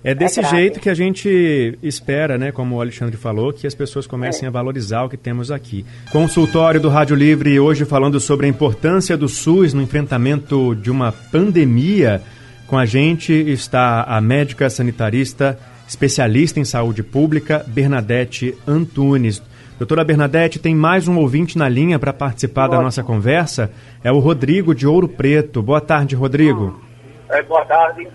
é 0.03 0.15
desse 0.15 0.41
é 0.41 0.45
jeito 0.45 0.81
que 0.81 0.91
a 0.91 0.95
gente 0.95 1.79
espera, 1.83 2.37
né, 2.37 2.53
como 2.53 2.77
o 2.77 2.81
Alexandre 2.81 3.17
falou, 3.17 3.53
que 3.53 3.67
as 3.67 3.75
pessoas 3.75 4.07
comecem 4.07 4.45
é. 4.45 4.49
a 4.49 4.51
valorizar 4.51 5.05
o 5.05 5.09
que 5.09 5.17
temos 5.17 5.51
aqui. 5.51 5.87
Consultório 6.11 6.81
do 6.81 6.89
Rádio 6.89 7.17
Livre 7.17 7.59
hoje 7.59 7.85
falando 7.85 8.21
sobre 8.21 8.47
a 8.47 8.49
importância 8.49 9.17
do 9.17 9.29
SUS 9.29 9.73
no 9.73 9.81
enfrentamento 9.81 10.75
de 10.75 10.91
uma 10.91 11.11
pandemia. 11.11 12.21
Com 12.67 12.79
a 12.79 12.87
gente 12.87 13.33
está 13.33 14.03
a 14.05 14.21
médica 14.21 14.71
sanitarista, 14.71 15.59
especialista 15.87 16.59
em 16.59 16.65
saúde 16.65 17.03
pública, 17.03 17.65
Bernadette 17.67 18.57
Antunes. 18.67 19.43
Doutora 19.79 20.03
Bernadette, 20.03 20.59
tem 20.59 20.75
mais 20.75 21.07
um 21.07 21.19
ouvinte 21.19 21.59
na 21.59 21.69
linha 21.69 21.99
para 21.99 22.13
participar 22.13 22.65
Ótimo. 22.65 22.77
da 22.79 22.85
nossa 22.85 23.03
conversa. 23.03 23.71
É 24.03 24.11
o 24.11 24.19
Rodrigo 24.19 24.75
de 24.75 24.87
Ouro 24.87 25.09
Preto. 25.09 25.63
Boa 25.63 25.81
tarde, 25.81 26.15
Rodrigo. 26.15 26.81
É, 27.29 27.43
boa 27.43 27.65
tarde. 27.67 28.09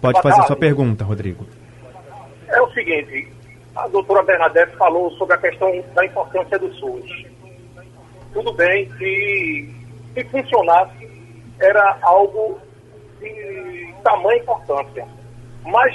Pode 0.00 0.14
boa 0.14 0.22
fazer 0.22 0.34
tarde. 0.36 0.46
sua 0.48 0.56
pergunta, 0.56 1.04
Rodrigo. 1.04 1.46
É 2.48 2.60
o 2.60 2.70
seguinte, 2.72 3.32
a 3.74 3.88
doutora 3.88 4.22
Bernadette 4.22 4.76
falou 4.76 5.10
sobre 5.12 5.34
a 5.34 5.38
questão 5.38 5.82
da 5.94 6.04
importância 6.04 6.58
do 6.58 6.70
SUS. 6.74 7.24
Tudo 8.34 8.52
bem 8.52 8.90
que 8.98 9.72
se 10.12 10.24
funcionasse 10.24 11.08
era 11.58 11.98
algo 12.02 12.60
de 13.22 13.94
tamanha 14.02 14.42
importância. 14.42 15.06
Mas 15.64 15.94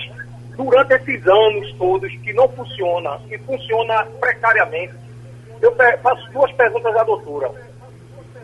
durante 0.56 0.94
esses 0.94 1.28
anos 1.28 1.72
todos 1.74 2.12
que 2.24 2.34
não 2.34 2.50
funciona 2.50 3.20
e 3.30 3.38
funciona 3.40 4.06
precariamente, 4.20 4.94
eu 5.62 5.76
faço 6.02 6.32
duas 6.32 6.52
perguntas 6.54 6.96
à 6.96 7.04
doutora. 7.04 7.52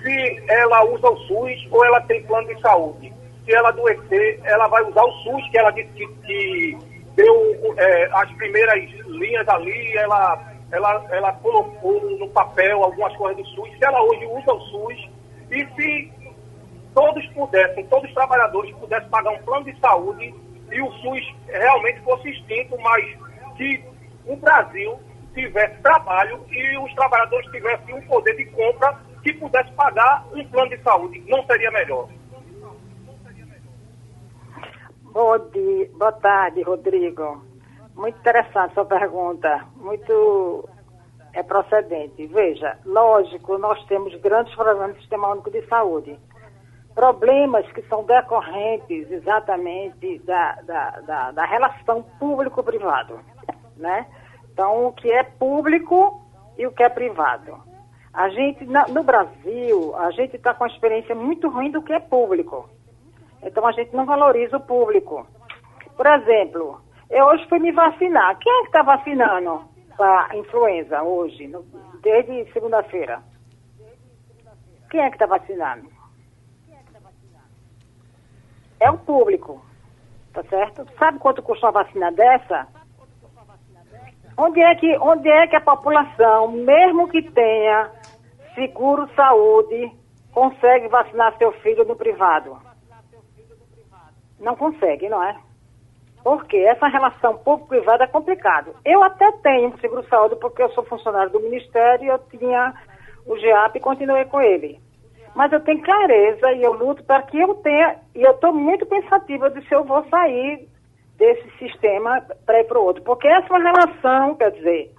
Se 0.01 0.43
ela 0.49 0.83
usa 0.85 1.09
o 1.09 1.17
SUS 1.17 1.67
ou 1.71 1.85
ela 1.85 2.01
tem 2.01 2.23
plano 2.23 2.47
de 2.47 2.59
saúde? 2.61 3.13
Se 3.45 3.53
ela 3.53 3.69
adoecer, 3.69 4.39
ela 4.43 4.67
vai 4.67 4.83
usar 4.83 5.03
o 5.03 5.11
SUS, 5.23 5.49
que 5.49 5.57
ela 5.57 5.71
disse 5.71 5.89
que, 5.89 6.07
que 6.07 6.77
deu 7.15 7.75
é, 7.77 8.09
as 8.13 8.31
primeiras 8.33 8.89
linhas 9.07 9.47
ali, 9.47 9.97
ela, 9.97 10.53
ela, 10.71 11.05
ela 11.11 11.33
colocou 11.33 12.01
no 12.17 12.27
papel 12.29 12.83
algumas 12.83 13.15
coisas 13.15 13.37
do 13.37 13.49
SUS. 13.49 13.69
Se 13.77 13.85
ela 13.85 14.01
hoje 14.03 14.25
usa 14.25 14.53
o 14.53 14.61
SUS 14.61 15.09
e 15.51 15.65
se 15.75 16.11
todos 16.93 17.25
pudessem, 17.27 17.85
todos 17.87 18.07
os 18.07 18.13
trabalhadores 18.13 18.75
pudessem 18.75 19.09
pagar 19.09 19.31
um 19.31 19.43
plano 19.43 19.65
de 19.65 19.79
saúde 19.79 20.33
e 20.71 20.81
o 20.81 20.91
SUS 20.91 21.35
realmente 21.47 21.99
fosse 22.01 22.29
extinto, 22.29 22.77
mas 22.81 23.05
que 23.57 23.83
o 24.25 24.35
Brasil 24.37 24.99
tivesse 25.33 25.81
trabalho 25.81 26.43
e 26.49 26.77
os 26.77 26.93
trabalhadores 26.93 27.49
tivessem 27.51 27.95
um 27.95 28.01
poder 28.03 28.35
de 28.35 28.45
compra 28.45 28.99
que 29.21 29.33
pudesse 29.33 29.71
pagar 29.73 30.25
um 30.33 30.47
plano 30.47 30.69
de 30.69 30.83
saúde. 30.83 31.23
Não 31.27 31.45
seria 31.45 31.71
melhor? 31.71 32.09
Boa, 35.11 35.39
dia, 35.39 35.89
boa 35.93 36.11
tarde, 36.11 36.61
Rodrigo. 36.63 37.43
Muito 37.95 38.17
interessante 38.17 38.73
sua 38.73 38.85
pergunta. 38.85 39.65
Muito 39.75 40.67
é 41.33 41.43
procedente. 41.43 42.25
Veja, 42.27 42.77
lógico, 42.85 43.57
nós 43.57 43.83
temos 43.85 44.15
grandes 44.21 44.53
problemas 44.55 44.95
no 44.95 45.01
Sistema 45.01 45.31
Único 45.31 45.51
de 45.51 45.65
Saúde 45.67 46.17
problemas 46.93 47.69
que 47.71 47.81
são 47.83 48.03
decorrentes 48.03 49.11
exatamente 49.11 50.19
da, 50.19 50.53
da, 50.63 50.89
da, 51.01 51.31
da 51.31 51.45
relação 51.45 52.03
público-privado, 52.19 53.19
né? 53.77 54.05
Então, 54.51 54.87
o 54.87 54.93
que 54.93 55.11
é 55.11 55.23
público 55.23 56.21
e 56.57 56.67
o 56.67 56.71
que 56.71 56.83
é 56.83 56.89
privado. 56.89 57.57
A 58.13 58.29
gente, 58.29 58.63
na, 58.65 58.87
no 58.87 59.03
Brasil, 59.03 59.95
a 59.97 60.11
gente 60.11 60.35
está 60.35 60.53
com 60.53 60.63
uma 60.63 60.69
experiência 60.69 61.15
muito 61.15 61.49
ruim 61.49 61.71
do 61.71 61.81
que 61.81 61.91
é 61.91 61.99
público. 61.99 62.69
Então, 63.41 63.65
a 63.65 63.71
gente 63.71 63.95
não 63.95 64.05
valoriza 64.05 64.57
o 64.57 64.61
público. 64.61 65.25
Por 65.97 66.05
exemplo, 66.05 66.79
eu 67.09 67.25
hoje 67.25 67.47
fui 67.49 67.59
me 67.59 67.71
vacinar. 67.71 68.37
Quem 68.37 68.51
é 68.51 68.61
que 68.61 68.67
está 68.67 68.83
vacinando 68.83 69.61
para 69.97 70.35
influenza 70.35 71.01
hoje, 71.01 71.47
no, 71.47 71.63
desde 72.01 72.51
segunda-feira? 72.53 73.21
Quem 74.91 75.01
é 75.01 75.09
que 75.09 75.15
está 75.15 75.25
vacinando? 75.25 75.92
É 78.83 78.91
o 78.91 78.97
público, 78.97 79.63
tá 80.33 80.43
certo? 80.43 80.85
Sabe 80.99 81.17
quanto 81.19 81.41
custa 81.41 81.67
uma 81.67 81.83
vacina 81.83 82.11
dessa? 82.11 82.67
Onde 84.37 84.61
é 84.61 84.75
que, 84.75 84.97
onde 84.97 85.29
é 85.29 85.47
que 85.47 85.55
a 85.55 85.61
população, 85.61 86.51
mesmo 86.51 87.07
que 87.07 87.21
tenha 87.31 87.89
seguro 88.53 89.07
saúde, 89.15 89.91
consegue 90.33 90.87
vacinar 90.89 91.37
seu 91.37 91.51
filho 91.61 91.85
no 91.85 91.95
privado? 91.95 92.57
Não 94.39 94.55
consegue, 94.55 95.07
não 95.07 95.23
é? 95.23 95.37
Porque 96.21 96.57
essa 96.57 96.87
relação 96.87 97.37
público-privada 97.37 98.03
é 98.03 98.07
complicado. 98.07 98.75
Eu 98.83 99.03
até 99.03 99.31
tenho 99.43 99.77
seguro 99.79 100.05
saúde 100.09 100.35
porque 100.37 100.61
eu 100.61 100.69
sou 100.71 100.83
funcionário 100.83 101.31
do 101.31 101.39
Ministério 101.39 102.05
e 102.05 102.07
eu 102.09 102.19
tinha 102.29 102.73
o 103.25 103.37
GEAP 103.37 103.77
e 103.77 103.81
continuei 103.81 104.25
com 104.25 104.41
ele 104.41 104.81
mas 105.35 105.51
eu 105.51 105.59
tenho 105.61 105.81
clareza 105.81 106.51
e 106.53 106.63
eu 106.63 106.73
luto 106.73 107.03
para 107.03 107.21
que 107.23 107.39
eu 107.39 107.55
tenha, 107.55 107.97
e 108.15 108.21
eu 108.21 108.31
estou 108.31 108.53
muito 108.53 108.85
pensativa 108.85 109.49
de 109.49 109.67
se 109.67 109.73
eu 109.73 109.83
vou 109.83 110.03
sair 110.09 110.67
desse 111.17 111.49
sistema 111.57 112.21
para 112.45 112.59
ir 112.59 112.65
para 112.65 112.79
o 112.79 112.83
outro, 112.83 113.03
porque 113.03 113.27
essa 113.27 113.47
é 113.47 113.57
uma 113.57 113.71
relação, 113.71 114.35
quer 114.35 114.51
dizer, 114.51 114.91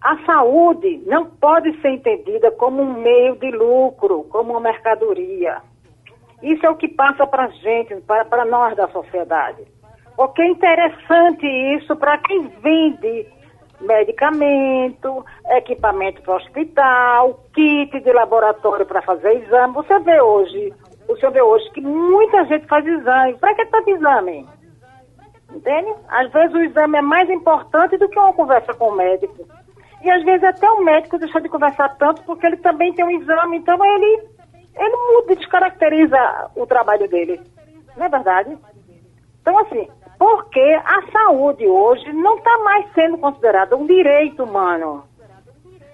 a 0.00 0.16
saúde 0.24 1.02
não 1.06 1.26
pode 1.26 1.78
ser 1.80 1.90
entendida 1.90 2.50
como 2.52 2.82
um 2.82 2.94
meio 3.00 3.36
de 3.36 3.50
lucro, 3.50 4.24
como 4.30 4.52
uma 4.52 4.60
mercadoria. 4.60 5.60
Isso 6.42 6.64
é 6.64 6.70
o 6.70 6.76
que 6.76 6.88
passa 6.88 7.26
para 7.26 7.44
a 7.44 7.48
gente, 7.48 7.94
para 8.06 8.44
nós 8.46 8.74
da 8.76 8.88
sociedade. 8.88 9.62
Porque 10.16 10.40
é 10.40 10.48
interessante 10.48 11.46
isso 11.46 11.94
para 11.96 12.16
quem 12.18 12.48
vende 12.62 13.26
medicamento, 13.80 15.24
equipamento 15.50 16.22
para 16.22 16.36
hospital, 16.36 17.44
kit 17.54 17.98
de 18.00 18.12
laboratório 18.12 18.86
para 18.86 19.02
fazer 19.02 19.42
exame. 19.42 19.74
Você 19.74 19.98
vê 20.00 20.20
hoje, 20.20 20.72
senhor 21.20 21.32
vê 21.32 21.42
hoje 21.42 21.70
que 21.70 21.80
muita 21.80 22.44
gente 22.46 22.66
faz 22.66 22.84
exame. 22.86 23.38
Para 23.38 23.54
que 23.54 23.66
tanto 23.66 23.90
exame? 23.90 24.48
Entende? 25.52 25.94
Às 26.08 26.32
vezes 26.32 26.54
o 26.54 26.62
exame 26.62 26.98
é 26.98 27.02
mais 27.02 27.28
importante 27.28 27.96
do 27.98 28.08
que 28.08 28.18
uma 28.18 28.32
conversa 28.32 28.72
com 28.74 28.88
o 28.88 28.96
médico. 28.96 29.46
E 30.02 30.10
às 30.10 30.24
vezes 30.24 30.42
até 30.44 30.68
o 30.70 30.82
médico 30.82 31.18
deixa 31.18 31.40
de 31.40 31.48
conversar 31.48 31.90
tanto 31.96 32.22
porque 32.22 32.46
ele 32.46 32.56
também 32.56 32.92
tem 32.94 33.04
um 33.04 33.10
exame, 33.10 33.58
então 33.58 33.84
ele, 33.84 34.28
ele 34.76 34.96
muda, 35.12 35.36
descaracteriza 35.36 36.50
o 36.56 36.66
trabalho 36.66 37.08
dele. 37.08 37.40
Não 37.96 38.06
é 38.06 38.08
verdade? 38.08 38.56
Então, 39.42 39.58
assim, 39.58 39.88
porque 40.20 40.60
a 40.60 41.00
saúde 41.10 41.66
hoje 41.66 42.12
não 42.12 42.36
está 42.36 42.58
mais 42.58 42.92
sendo 42.92 43.16
considerada 43.16 43.74
um 43.74 43.86
direito 43.86 44.44
humano. 44.44 45.02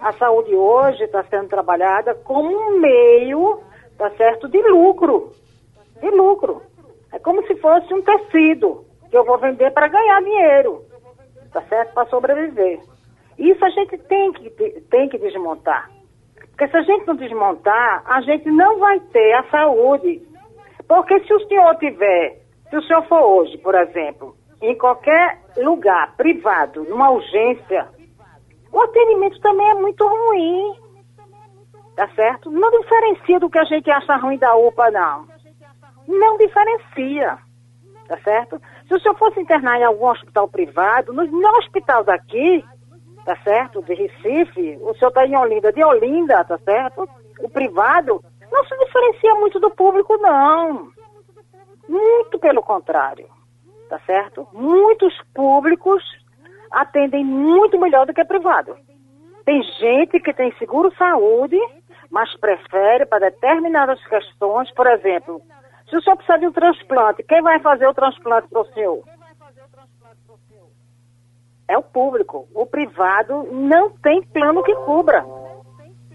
A 0.01 0.13
saúde 0.15 0.53
hoje 0.53 1.05
está 1.05 1.23
sendo 1.31 1.49
trabalhada 1.49 2.13
como 2.13 2.51
um 2.51 2.81
meio, 2.81 3.61
tá 3.97 4.11
certo, 4.17 4.49
de 4.49 4.61
lucro. 4.63 5.31
De 6.01 6.11
lucro. 6.11 6.61
É 7.13 7.21
como 7.21 7.47
se 7.47 7.55
fosse 7.55 7.95
um 7.95 8.03
tecido 8.03 8.85
que 9.09 9.17
eu 9.17 9.25
vou 9.25 9.39
vender 9.39 9.71
para 9.71 9.87
ganhar 9.87 10.21
dinheiro, 10.21 10.85
tá 11.53 11.63
certo, 11.63 11.95
para 11.95 12.09
sobreviver. 12.09 12.81
Isso 13.39 13.65
a 13.65 13.71
gente 13.71 13.97
tem 13.97 14.33
que, 14.33 14.51
tem 14.91 15.09
que 15.09 15.19
desmontar. 15.19 15.89
Porque 16.51 16.67
se 16.67 16.77
a 16.77 16.83
gente 16.83 17.07
não 17.07 17.15
desmontar, 17.15 18.03
a 18.05 18.21
gente 18.23 18.51
não 18.51 18.81
vai 18.81 18.99
ter 18.99 19.35
a 19.35 19.45
saúde. 19.45 20.21
Porque 20.89 21.21
se 21.21 21.33
o 21.33 21.47
senhor 21.47 21.77
tiver 21.77 22.45
se 22.71 22.77
o 22.77 22.83
senhor 22.83 23.03
for 23.07 23.21
hoje, 23.21 23.57
por 23.59 23.75
exemplo, 23.75 24.37
em 24.61 24.77
qualquer 24.77 25.41
lugar 25.57 26.15
privado, 26.17 26.85
numa 26.85 27.11
urgência, 27.11 27.89
o 28.73 28.81
atendimento 28.81 29.41
também 29.41 29.69
é 29.71 29.75
muito 29.75 30.07
ruim. 30.07 30.75
Tá 31.95 32.09
certo? 32.15 32.51
Não 32.51 32.71
diferencia 32.71 33.41
do 33.41 33.49
que 33.49 33.59
a 33.59 33.65
gente 33.65 33.91
acha 33.91 34.17
ruim 34.17 34.37
da 34.37 34.55
UPA, 34.55 34.91
não. 34.91 35.27
Não 36.07 36.37
diferencia. 36.37 37.39
Tá 38.07 38.19
certo? 38.19 38.61
Se 38.87 38.95
o 38.95 39.01
senhor 39.01 39.17
fosse 39.17 39.41
internar 39.41 39.81
em 39.81 39.85
algum 39.85 40.07
hospital 40.07 40.47
privado, 40.47 41.13
no, 41.13 41.25
no 41.25 41.49
hospital 41.57 42.05
daqui, 42.05 42.65
tá 43.25 43.37
certo? 43.43 43.83
De 43.83 43.95
Recife, 43.95 44.79
o 44.83 44.95
senhor 44.95 45.09
está 45.09 45.27
em 45.27 45.37
Olinda, 45.37 45.73
de 45.73 45.83
Olinda, 45.83 46.45
tá 46.45 46.59
certo? 46.59 47.09
O 47.41 47.49
privado 47.49 48.23
não 48.53 48.65
se 48.65 48.79
diferencia 48.79 49.35
muito 49.37 49.59
do 49.59 49.71
público, 49.71 50.17
não. 50.19 50.89
Muito 51.89 52.39
pelo 52.39 52.63
contrário, 52.63 53.29
tá 53.89 53.99
certo? 54.01 54.47
Muitos 54.53 55.15
públicos 55.35 56.03
atendem 56.71 57.25
muito 57.25 57.79
melhor 57.79 58.07
do 58.07 58.15
que 58.15 58.25
privado. 58.25 58.77
Tem 59.45 59.63
gente 59.63 60.19
que 60.21 60.35
tem 60.35 60.53
seguro 60.59 60.93
saúde, 60.97 61.59
mas 62.11 62.35
prefere 62.39 63.07
para 63.07 63.31
determinadas 63.31 64.05
questões, 64.07 64.71
por 64.73 64.87
exemplo, 64.87 65.41
se 65.89 65.97
o 65.97 66.03
senhor 66.03 66.17
precisa 66.17 66.39
de 66.39 66.47
um 66.47 66.53
transplante, 66.53 67.23
quem 67.23 67.41
vai 67.43 67.61
fazer 67.61 67.87
o 67.87 67.95
transplante 67.95 68.49
para 68.49 68.61
o 68.61 68.73
senhor? 68.73 69.05
É 71.69 71.79
o 71.79 71.83
público. 71.83 72.49
O 72.55 72.67
privado 72.67 73.45
não 73.53 73.91
tem 73.91 74.23
plano 74.23 74.63
que 74.63 74.75
cubra. 74.75 75.25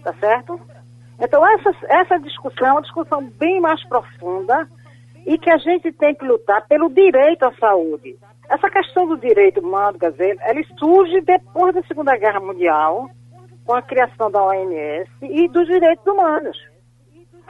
Tá 0.02 0.12
certo? 0.14 0.60
Então, 1.20 1.46
essa, 1.46 1.70
essa 1.88 2.18
discussão 2.18 2.66
é 2.66 2.72
uma 2.72 2.82
discussão 2.82 3.22
bem 3.22 3.60
mais 3.60 3.82
profunda 3.86 4.68
e 5.26 5.38
que 5.38 5.50
a 5.50 5.56
gente 5.56 5.92
tem 5.92 6.14
que 6.14 6.24
lutar 6.24 6.66
pelo 6.66 6.88
direito 6.88 7.44
à 7.44 7.52
saúde. 7.54 8.16
Essa 8.48 8.68
questão 8.68 9.06
do 9.06 9.16
direito 9.16 9.60
humano, 9.60 9.98
quer 9.98 10.10
dizer, 10.12 10.36
ela 10.40 10.62
surge 10.78 11.20
depois 11.20 11.74
da 11.74 11.82
Segunda 11.84 12.16
Guerra 12.16 12.40
Mundial, 12.40 13.08
com 13.64 13.74
a 13.74 13.82
criação 13.82 14.30
da 14.30 14.42
OMS 14.42 15.10
e 15.22 15.48
dos 15.48 15.66
direitos 15.66 16.04
humanos. 16.06 16.58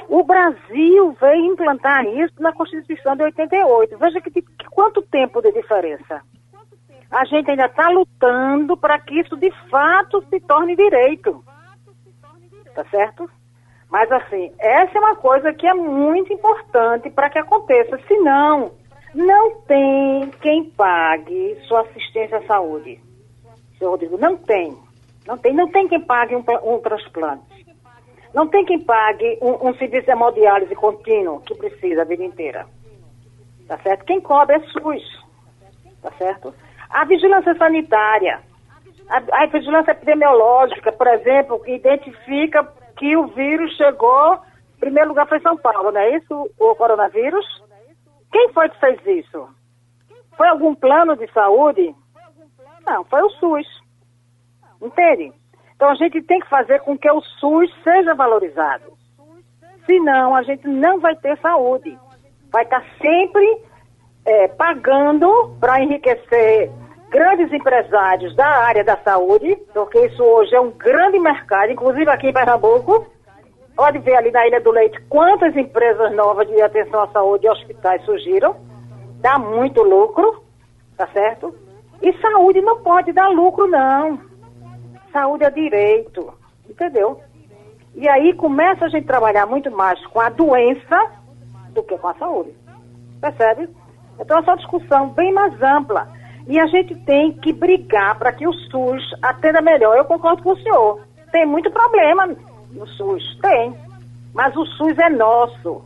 O 0.09 0.23
Brasil 0.25 1.17
veio 1.21 1.53
implantar 1.53 2.05
isso 2.07 2.35
na 2.41 2.53
Constituição 2.53 3.17
de 3.17 3.23
88. 3.23 3.97
Veja 3.99 4.21
que, 4.21 4.31
que 4.31 4.45
quanto 4.71 5.03
tempo 5.03 5.41
de 5.41 5.53
diferença. 5.53 6.23
A 7.11 7.25
gente 7.25 7.51
ainda 7.51 7.67
está 7.67 7.89
lutando 7.89 8.77
para 8.77 8.99
que 8.99 9.21
isso 9.21 9.37
de 9.37 9.51
fato 9.71 10.25
se 10.29 10.41
torne 10.41 10.75
direito. 10.75 11.45
Tá 12.75 12.85
certo? 12.91 13.29
Mas 13.93 14.11
assim, 14.11 14.51
essa 14.59 14.97
é 14.97 15.01
uma 15.01 15.17
coisa 15.17 15.53
que 15.53 15.67
é 15.67 15.75
muito 15.75 16.33
importante 16.33 17.11
para 17.11 17.29
que 17.29 17.39
aconteça. 17.39 18.01
Senão, 18.09 18.73
não 19.15 19.61
tem 19.67 20.31
quem 20.41 20.65
pague 20.71 21.59
sua 21.69 21.83
assistência 21.83 22.39
à 22.39 22.47
saúde. 22.47 22.99
Senhor 23.79 23.91
Rodrigo, 23.91 24.17
não 24.17 24.39
tem. 24.39 24.75
Não 25.27 25.37
tem, 25.37 25.53
não 25.53 25.71
tem 25.71 25.87
quem 25.89 26.01
pague 26.01 26.35
um, 26.35 26.43
um 26.65 26.81
transplante. 26.81 27.67
Não 28.33 28.49
tem 28.49 28.65
quem 28.65 28.81
pague 28.81 29.39
um, 29.43 29.69
um 29.69 29.75
serviço 29.75 30.07
de 30.07 30.13
hemodiálise 30.13 30.75
contínuo 30.75 31.43
que 31.43 31.55
precisa 31.55 32.01
a 32.01 32.07
vida 32.07 32.25
inteira. 32.25 32.65
Tá 33.69 33.77
certo? 33.77 34.07
Quem 34.07 34.23
cobre 34.23 34.57
é 34.57 34.61
SUS. 34.61 35.23
Tá 36.01 36.11
certo? 36.13 36.55
A 36.89 37.05
vigilância 37.05 37.55
sanitária, 37.57 38.41
a, 39.07 39.43
a 39.43 39.47
vigilância 39.49 39.91
epidemiológica, 39.91 40.91
por 40.93 41.07
exemplo, 41.09 41.61
que 41.61 41.75
identifica 41.75 42.67
que 42.97 43.17
o 43.17 43.27
vírus 43.29 43.75
chegou, 43.77 44.35
em 44.77 44.81
primeiro 44.81 45.11
lugar 45.11 45.29
foi 45.29 45.41
São 45.41 45.57
Paulo, 45.57 45.91
não 45.91 46.01
é 46.01 46.17
isso? 46.17 46.51
O 46.59 46.75
coronavírus? 46.75 47.45
Quem 48.31 48.53
foi 48.53 48.69
que 48.69 48.81
fez 48.81 49.07
isso? 49.07 49.49
Foi 50.37 50.49
algum 50.49 50.75
plano 50.75 51.17
de 51.17 51.31
saúde? 51.33 51.95
Não, 52.87 53.05
foi 53.05 53.23
o 53.23 53.31
SUS. 53.31 53.67
Entende? 54.81 55.33
Então 55.77 55.91
a 55.91 55.95
gente 55.95 56.23
tem 56.23 56.41
que 56.41 56.49
fazer 56.49 56.81
com 56.81 56.97
que 56.97 57.11
o 57.11 57.21
SUS 57.21 57.71
seja 57.83 58.15
valorizado. 58.15 58.93
Senão 59.87 60.35
a 60.35 60.43
gente 60.43 60.67
não 60.67 61.01
vai 61.01 61.15
ter 61.17 61.39
saúde. 61.39 61.99
Vai 62.51 62.65
estar 62.65 62.85
sempre 63.01 63.63
é, 64.25 64.49
pagando 64.49 65.57
para 65.61 65.83
enriquecer 65.83 66.71
grandes 67.13 67.53
empresários 67.53 68.35
da 68.35 68.47
área 68.47 68.83
da 68.83 68.97
saúde, 68.97 69.55
porque 69.73 70.07
isso 70.07 70.25
hoje 70.25 70.55
é 70.55 70.61
um 70.61 70.71
grande 70.71 71.19
mercado, 71.19 71.71
inclusive 71.71 72.11
aqui 72.11 72.29
em 72.29 72.33
Pernambuco. 72.33 73.07
Pode 73.77 73.99
ver 73.99 74.17
ali 74.17 74.31
na 74.31 74.47
Ilha 74.47 74.61
do 74.61 74.71
Leite 74.71 74.99
quantas 75.09 75.55
empresas 75.55 76.15
novas 76.15 76.49
de 76.49 76.61
atenção 76.61 77.03
à 77.03 77.09
saúde 77.09 77.47
e 77.47 77.51
hospitais 77.51 78.03
surgiram. 78.05 78.57
Dá 79.21 79.39
muito 79.39 79.83
lucro, 79.83 80.43
tá 80.97 81.07
certo? 81.13 81.55
E 82.01 82.13
saúde 82.19 82.63
não 82.63 82.83
pode 82.83 83.13
dar 83.13 83.29
lucro, 83.29 83.67
não. 83.69 84.19
Saúde 85.13 85.45
é 85.45 85.51
direito, 85.51 86.33
entendeu? 86.69 87.21
E 87.95 88.09
aí 88.09 88.35
começa 88.35 88.87
a 88.87 88.89
gente 88.89 89.07
trabalhar 89.07 89.47
muito 89.47 89.71
mais 89.71 90.05
com 90.07 90.19
a 90.19 90.31
doença 90.31 91.13
do 91.71 91.83
que 91.83 91.97
com 91.99 92.09
a 92.09 92.15
saúde. 92.15 92.55
Percebe? 93.21 93.69
Então, 94.19 94.39
essa 94.39 94.57
discussão 94.57 95.11
bem 95.11 95.33
mais 95.33 95.61
ampla. 95.63 96.09
E 96.47 96.59
a 96.59 96.67
gente 96.67 96.95
tem 97.05 97.33
que 97.33 97.53
brigar 97.53 98.19
para 98.19 98.33
que 98.33 98.47
o 98.47 98.53
SUS 98.53 99.03
atenda 99.23 99.61
melhor. 99.61 99.97
Eu 99.97 100.05
concordo 100.05 100.43
com 100.43 100.53
o 100.53 100.57
senhor. 100.57 101.01
Tem 101.31 101.47
muito 101.47 101.71
problema 101.71 102.29
no 102.71 102.87
SUS, 102.87 103.39
tem. 103.41 103.75
Mas 104.35 104.55
o 104.57 104.67
SUS 104.67 104.99
é 104.99 105.09
nosso. 105.09 105.85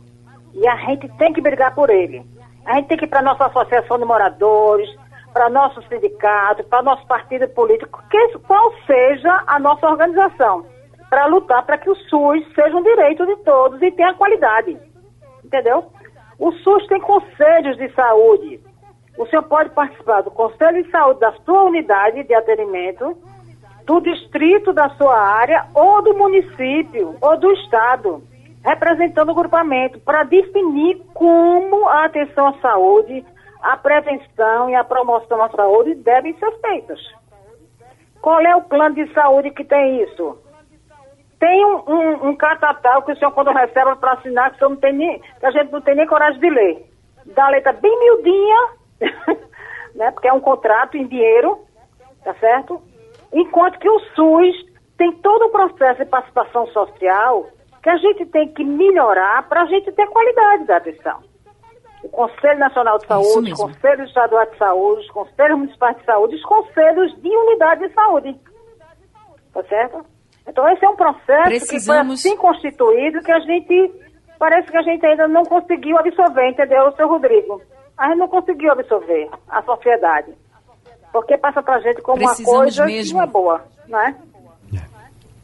E 0.53 0.67
a 0.67 0.75
gente 0.77 1.07
tem 1.17 1.31
que 1.33 1.41
brigar 1.41 1.75
por 1.75 1.89
ele. 1.89 2.25
A 2.65 2.75
gente 2.75 2.87
tem 2.87 2.97
que 2.97 3.05
ir 3.05 3.07
para 3.07 3.19
a 3.19 3.23
nossa 3.23 3.45
associação 3.45 3.97
de 3.97 4.05
moradores, 4.05 4.89
para 5.31 5.49
nosso 5.49 5.81
sindicato, 5.83 6.63
para 6.63 6.81
nosso 6.81 7.05
partido 7.05 7.47
político, 7.49 8.03
que, 8.09 8.39
qual 8.39 8.73
seja 8.85 9.43
a 9.45 9.59
nossa 9.59 9.87
organização, 9.87 10.65
para 11.09 11.27
lutar 11.27 11.63
para 11.63 11.77
que 11.77 11.89
o 11.89 11.95
SUS 11.95 12.43
seja 12.55 12.75
um 12.75 12.83
direito 12.83 13.25
de 13.25 13.35
todos 13.43 13.81
e 13.81 13.91
tenha 13.91 14.15
qualidade. 14.15 14.77
Entendeu? 15.45 15.85
O 16.39 16.51
SUS 16.51 16.87
tem 16.87 16.99
conselhos 16.99 17.77
de 17.77 17.89
saúde 17.93 18.59
o 19.17 19.25
senhor 19.25 19.43
pode 19.43 19.69
participar 19.71 20.21
do 20.21 20.31
Conselho 20.31 20.83
de 20.83 20.91
Saúde 20.91 21.19
da 21.19 21.31
sua 21.43 21.63
unidade 21.63 22.23
de 22.23 22.33
atendimento, 22.33 23.17
do 23.85 23.99
distrito 24.01 24.73
da 24.73 24.89
sua 24.91 25.17
área, 25.17 25.65
ou 25.73 26.01
do 26.01 26.13
município, 26.13 27.15
ou 27.21 27.37
do 27.37 27.51
estado, 27.53 28.21
representando 28.63 29.31
o 29.31 29.35
grupamento, 29.35 29.99
para 29.99 30.23
definir 30.23 31.01
como 31.13 31.87
a 31.87 32.05
atenção 32.05 32.47
à 32.47 32.53
saúde, 32.59 33.25
a 33.61 33.77
prevenção 33.77 34.69
e 34.69 34.75
a 34.75 34.83
promoção 34.83 35.41
à 35.41 35.49
saúde 35.49 35.95
devem 35.95 36.37
ser 36.37 36.51
feitas. 36.59 36.99
Qual 38.21 38.39
é 38.41 38.55
o 38.55 38.61
plano 38.61 38.95
de 38.95 39.11
saúde 39.13 39.51
que 39.51 39.63
tem 39.63 40.03
isso? 40.03 40.37
Tem 41.39 41.65
um, 41.65 41.83
um, 41.87 42.29
um 42.29 42.35
catatal 42.35 43.03
que 43.03 43.11
o 43.11 43.17
senhor, 43.17 43.31
quando 43.31 43.51
recebe 43.51 43.95
para 43.95 44.13
assinar, 44.13 44.51
que, 44.51 44.61
não 44.61 44.75
tem 44.75 44.93
nem, 44.93 45.19
que 45.19 45.45
a 45.45 45.51
gente 45.51 45.71
não 45.71 45.81
tem 45.81 45.95
nem 45.95 46.07
coragem 46.07 46.39
de 46.39 46.49
ler. 46.49 46.85
Dá 47.27 47.45
a 47.45 47.49
letra 47.49 47.73
bem 47.73 47.99
miudinha, 47.99 48.69
né? 49.95 50.11
Porque 50.11 50.27
é 50.27 50.33
um 50.33 50.39
contrato 50.39 50.97
em 50.97 51.07
dinheiro, 51.07 51.59
tá 52.23 52.33
certo? 52.35 52.81
Enquanto 53.33 53.79
que 53.79 53.89
o 53.89 53.99
SUS 54.15 54.67
tem 54.97 55.11
todo 55.17 55.45
o 55.45 55.49
processo 55.49 56.03
de 56.03 56.09
participação 56.09 56.67
social 56.67 57.47
que 57.83 57.89
a 57.89 57.97
gente 57.97 58.25
tem 58.25 58.49
que 58.49 58.63
melhorar 58.63 59.47
para 59.47 59.61
a 59.61 59.65
gente 59.65 59.91
ter 59.91 60.07
qualidade 60.07 60.65
da 60.65 60.77
atenção. 60.77 61.19
O 62.03 62.09
Conselho 62.09 62.59
Nacional 62.59 62.97
de 62.97 63.07
Saúde, 63.07 63.53
os 63.53 63.59
Conselhos 63.59 64.07
Estaduais 64.09 64.51
de 64.51 64.57
Saúde, 64.57 65.01
os 65.01 65.11
Conselhos 65.11 65.57
Municipais 65.57 65.97
de 65.97 66.05
Saúde, 66.05 66.35
os 66.35 66.43
Conselhos 66.43 67.21
de 67.21 67.29
Unidade 67.29 67.87
de 67.87 67.93
Saúde. 67.93 68.35
Tá 69.53 69.63
certo? 69.63 70.05
Então 70.47 70.67
esse 70.69 70.83
é 70.83 70.89
um 70.89 70.95
processo 70.95 71.43
Precisamos... 71.43 72.21
que 72.21 72.29
foi 72.29 72.31
assim 72.31 72.37
constituído 72.37 73.21
que 73.21 73.31
a 73.31 73.39
gente, 73.39 73.91
parece 74.39 74.71
que 74.71 74.77
a 74.77 74.81
gente 74.81 75.05
ainda 75.05 75.27
não 75.27 75.43
conseguiu 75.43 75.97
absorver, 75.97 76.49
entendeu, 76.49 76.91
seu 76.93 77.07
Rodrigo? 77.07 77.61
A 77.97 78.09
gente 78.09 78.19
não 78.19 78.27
conseguiu 78.27 78.71
absorver 78.71 79.29
a 79.49 79.61
sociedade. 79.63 80.31
Porque 81.11 81.37
passa 81.37 81.63
para 81.63 81.75
a 81.75 81.79
gente 81.79 82.01
como 82.01 82.17
Precisamos 82.17 82.49
uma 82.49 82.59
coisa 82.59 82.85
mesmo. 82.85 83.11
que 83.11 83.13
não 83.13 83.23
é 83.23 83.27
boa, 83.27 83.65
não 83.87 83.99
é? 83.99 84.15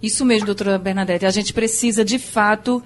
Isso 0.02 0.26
mesmo, 0.26 0.46
doutora 0.46 0.78
Bernadette. 0.78 1.26
A 1.26 1.32
gente 1.32 1.54
precisa, 1.54 2.04
de 2.04 2.20
fato, 2.20 2.84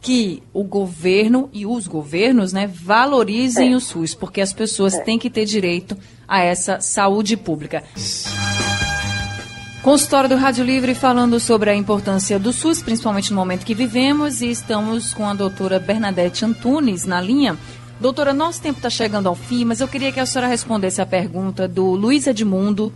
que 0.00 0.40
o 0.52 0.62
governo 0.62 1.50
e 1.52 1.66
os 1.66 1.88
governos 1.88 2.52
né, 2.52 2.70
valorizem 2.72 3.72
é. 3.72 3.76
o 3.76 3.80
SUS, 3.80 4.14
porque 4.14 4.40
as 4.40 4.52
pessoas 4.52 4.94
é. 4.94 5.02
têm 5.02 5.18
que 5.18 5.28
ter 5.28 5.44
direito 5.44 5.96
a 6.28 6.40
essa 6.40 6.80
saúde 6.80 7.36
pública. 7.36 7.82
Consultório 9.82 10.28
do 10.28 10.36
Rádio 10.36 10.64
Livre 10.64 10.94
falando 10.94 11.40
sobre 11.40 11.70
a 11.70 11.74
importância 11.74 12.38
do 12.38 12.52
SUS, 12.52 12.82
principalmente 12.82 13.30
no 13.30 13.36
momento 13.36 13.66
que 13.66 13.74
vivemos, 13.74 14.40
e 14.40 14.50
estamos 14.50 15.12
com 15.12 15.26
a 15.26 15.34
doutora 15.34 15.80
Bernadette 15.80 16.44
Antunes 16.44 17.04
na 17.04 17.20
linha. 17.20 17.56
Doutora, 18.00 18.32
nosso 18.32 18.62
tempo 18.62 18.78
está 18.78 18.88
chegando 18.88 19.28
ao 19.28 19.34
fim, 19.34 19.66
mas 19.66 19.80
eu 19.80 19.86
queria 19.86 20.10
que 20.10 20.18
a 20.18 20.24
senhora 20.24 20.48
respondesse 20.48 21.02
a 21.02 21.06
pergunta 21.06 21.68
do 21.68 21.84
Luiz 21.90 22.26
Edmundo, 22.26 22.90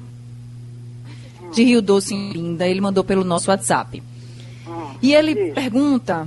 de 1.53 1.63
Rio 1.63 1.83
Doce, 1.83 2.15
em 2.15 2.33
Linda. 2.33 2.67
Ele 2.67 2.81
mandou 2.81 3.05
pelo 3.05 3.23
nosso 3.23 3.51
WhatsApp. 3.51 4.03
E 5.03 5.15
ele 5.15 5.53
pergunta 5.53 6.27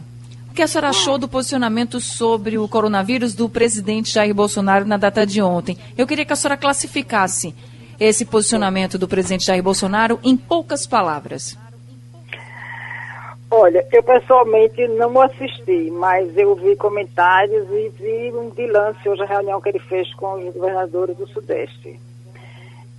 que 0.53 0.61
a 0.61 0.67
senhora 0.67 0.89
achou 0.89 1.17
do 1.17 1.27
posicionamento 1.27 1.99
sobre 1.99 2.59
o 2.59 2.67
coronavírus 2.67 3.33
do 3.33 3.49
presidente 3.49 4.13
Jair 4.13 4.33
Bolsonaro 4.33 4.85
na 4.85 4.97
data 4.97 5.25
de 5.25 5.41
ontem? 5.41 5.75
Eu 5.97 6.05
queria 6.05 6.23
que 6.23 6.33
a 6.33 6.35
senhora 6.35 6.55
classificasse 6.55 7.55
esse 7.99 8.25
posicionamento 8.25 8.99
do 8.99 9.07
presidente 9.07 9.45
Jair 9.45 9.63
Bolsonaro 9.63 10.19
em 10.23 10.37
poucas 10.37 10.85
palavras. 10.85 11.57
Olha, 13.49 13.87
eu 13.93 14.03
pessoalmente 14.03 14.85
não 14.89 15.21
assisti, 15.21 15.89
mas 15.89 16.37
eu 16.37 16.53
vi 16.55 16.75
comentários 16.75 17.65
e 17.71 17.89
vi 17.89 18.31
um 18.33 18.49
de 18.49 18.67
lance 18.67 19.07
hoje 19.07 19.23
a 19.23 19.25
reunião 19.25 19.61
que 19.61 19.69
ele 19.69 19.79
fez 19.79 20.13
com 20.15 20.33
os 20.33 20.53
governadores 20.53 21.15
do 21.15 21.25
Sudeste. 21.27 21.97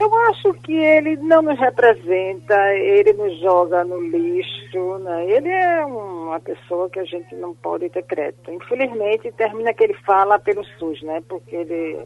Eu 0.00 0.14
acho 0.30 0.54
que 0.54 0.72
ele 0.72 1.16
não 1.16 1.42
nos 1.42 1.58
representa, 1.58 2.54
ele 2.76 3.12
nos 3.12 3.38
joga 3.40 3.84
no 3.84 4.00
lixo, 4.00 4.98
né? 5.00 5.28
ele 5.28 5.48
é 5.48 5.84
uma 5.84 6.40
pessoa 6.40 6.88
que 6.88 7.00
a 7.00 7.04
gente 7.04 7.34
não 7.34 7.52
pode 7.54 7.90
ter 7.90 8.04
crédito. 8.04 8.50
Infelizmente, 8.50 9.32
termina 9.32 9.74
que 9.74 9.82
ele 9.84 9.94
fala 9.94 10.38
pelo 10.38 10.64
SUS, 10.64 11.02
né? 11.02 11.20
porque 11.28 11.56
ele 11.56 11.98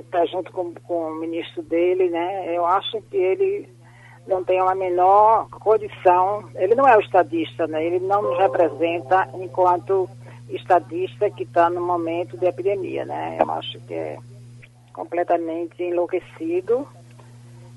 está 0.00 0.24
é, 0.24 0.26
junto 0.26 0.52
com, 0.52 0.74
com 0.74 1.12
o 1.12 1.14
ministro 1.14 1.62
dele, 1.62 2.10
né? 2.10 2.54
eu 2.54 2.66
acho 2.66 3.00
que 3.02 3.16
ele 3.16 3.77
não 4.28 4.44
tem 4.44 4.60
a 4.60 4.74
menor 4.74 5.48
condição, 5.48 6.48
ele 6.54 6.74
não 6.74 6.86
é 6.86 6.96
o 6.96 7.00
estadista, 7.00 7.66
né? 7.66 7.84
ele 7.84 7.98
não 7.98 8.22
nos 8.22 8.38
representa 8.38 9.28
enquanto 9.34 10.08
estadista 10.50 11.30
que 11.30 11.42
está 11.42 11.68
no 11.68 11.80
momento 11.80 12.36
de 12.36 12.46
epidemia. 12.46 13.04
Né? 13.04 13.38
Eu 13.40 13.50
acho 13.50 13.80
que 13.80 13.94
é 13.94 14.18
completamente 14.92 15.82
enlouquecido. 15.82 16.86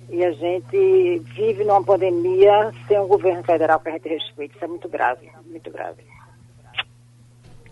E 0.10 0.26
a 0.26 0.32
gente 0.34 1.20
vive 1.34 1.64
numa 1.64 1.82
pandemia 1.82 2.74
sem 2.86 3.00
um 3.00 3.08
governo 3.08 3.44
federal 3.44 3.80
que 3.80 3.88
a 3.88 3.94
gente 3.94 4.10
respeite. 4.10 4.56
Isso 4.56 4.66
é 4.66 4.68
muito 4.68 4.90
grave, 4.90 5.30
muito 5.50 5.72
grave. 5.72 6.04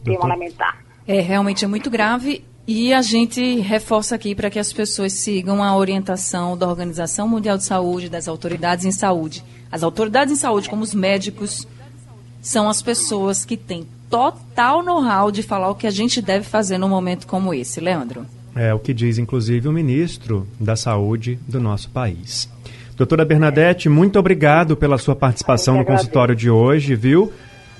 Tenho 0.05 0.23
a 0.23 0.27
lamentar. 0.27 0.77
É, 1.05 1.19
realmente 1.19 1.65
é 1.65 1.67
muito 1.67 1.89
grave. 1.89 2.45
E 2.67 2.93
a 2.93 3.01
gente 3.01 3.59
reforça 3.59 4.15
aqui 4.15 4.35
para 4.35 4.49
que 4.49 4.59
as 4.59 4.71
pessoas 4.71 5.13
sigam 5.13 5.63
a 5.63 5.75
orientação 5.75 6.57
da 6.57 6.67
Organização 6.67 7.27
Mundial 7.27 7.57
de 7.57 7.63
Saúde, 7.63 8.09
das 8.09 8.27
autoridades 8.27 8.85
em 8.85 8.91
saúde. 8.91 9.43
As 9.71 9.81
autoridades 9.83 10.33
em 10.33 10.37
saúde, 10.37 10.69
como 10.69 10.83
os 10.83 10.93
médicos, 10.93 11.67
são 12.41 12.69
as 12.69 12.81
pessoas 12.81 13.43
que 13.43 13.57
têm 13.57 13.87
total 14.09 14.83
know-how 14.83 15.31
de 15.31 15.43
falar 15.43 15.69
o 15.69 15.75
que 15.75 15.87
a 15.87 15.91
gente 15.91 16.21
deve 16.21 16.45
fazer 16.45 16.77
num 16.77 16.89
momento 16.89 17.27
como 17.27 17.53
esse. 17.53 17.79
Leandro. 17.79 18.25
É 18.55 18.73
o 18.73 18.79
que 18.79 18.93
diz, 18.93 19.17
inclusive, 19.17 19.67
o 19.67 19.71
ministro 19.71 20.47
da 20.59 20.75
Saúde 20.75 21.39
do 21.47 21.59
nosso 21.59 21.89
país. 21.89 22.49
Doutora 22.97 23.23
Bernadette, 23.23 23.87
muito 23.87 24.19
obrigado 24.19 24.75
pela 24.75 24.97
sua 24.97 25.15
participação 25.15 25.77
no 25.77 25.85
consultório 25.85 26.35
de 26.35 26.49
hoje, 26.49 26.95
viu? 26.95 27.31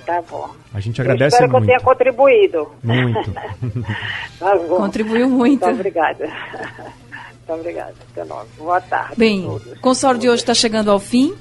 Tá 0.10 0.24
bom. 0.28 0.50
A 0.74 0.80
gente 0.80 1.00
agradece 1.00 1.36
eu 1.36 1.46
espero 1.46 1.52
muito. 1.52 1.68
que 1.68 1.72
eu 1.72 1.78
tenha 1.78 1.86
contribuído. 1.88 2.68
Muito. 2.84 3.32
tá 4.40 4.56
bom. 4.56 4.78
Contribuiu 4.78 5.30
muito. 5.30 5.64
Muito 5.64 5.76
obrigada. 5.76 6.26
Muito 6.26 7.60
obrigada. 7.60 7.94
Até 8.12 8.24
logo. 8.24 8.48
Boa 8.58 8.82
tarde. 8.82 9.14
Bem, 9.16 9.46
o 9.48 9.62
consultório 9.80 10.20
de 10.20 10.28
hoje 10.28 10.42
está 10.42 10.56
chegando 10.56 10.90
ao 10.90 11.00
fim. 11.00 11.36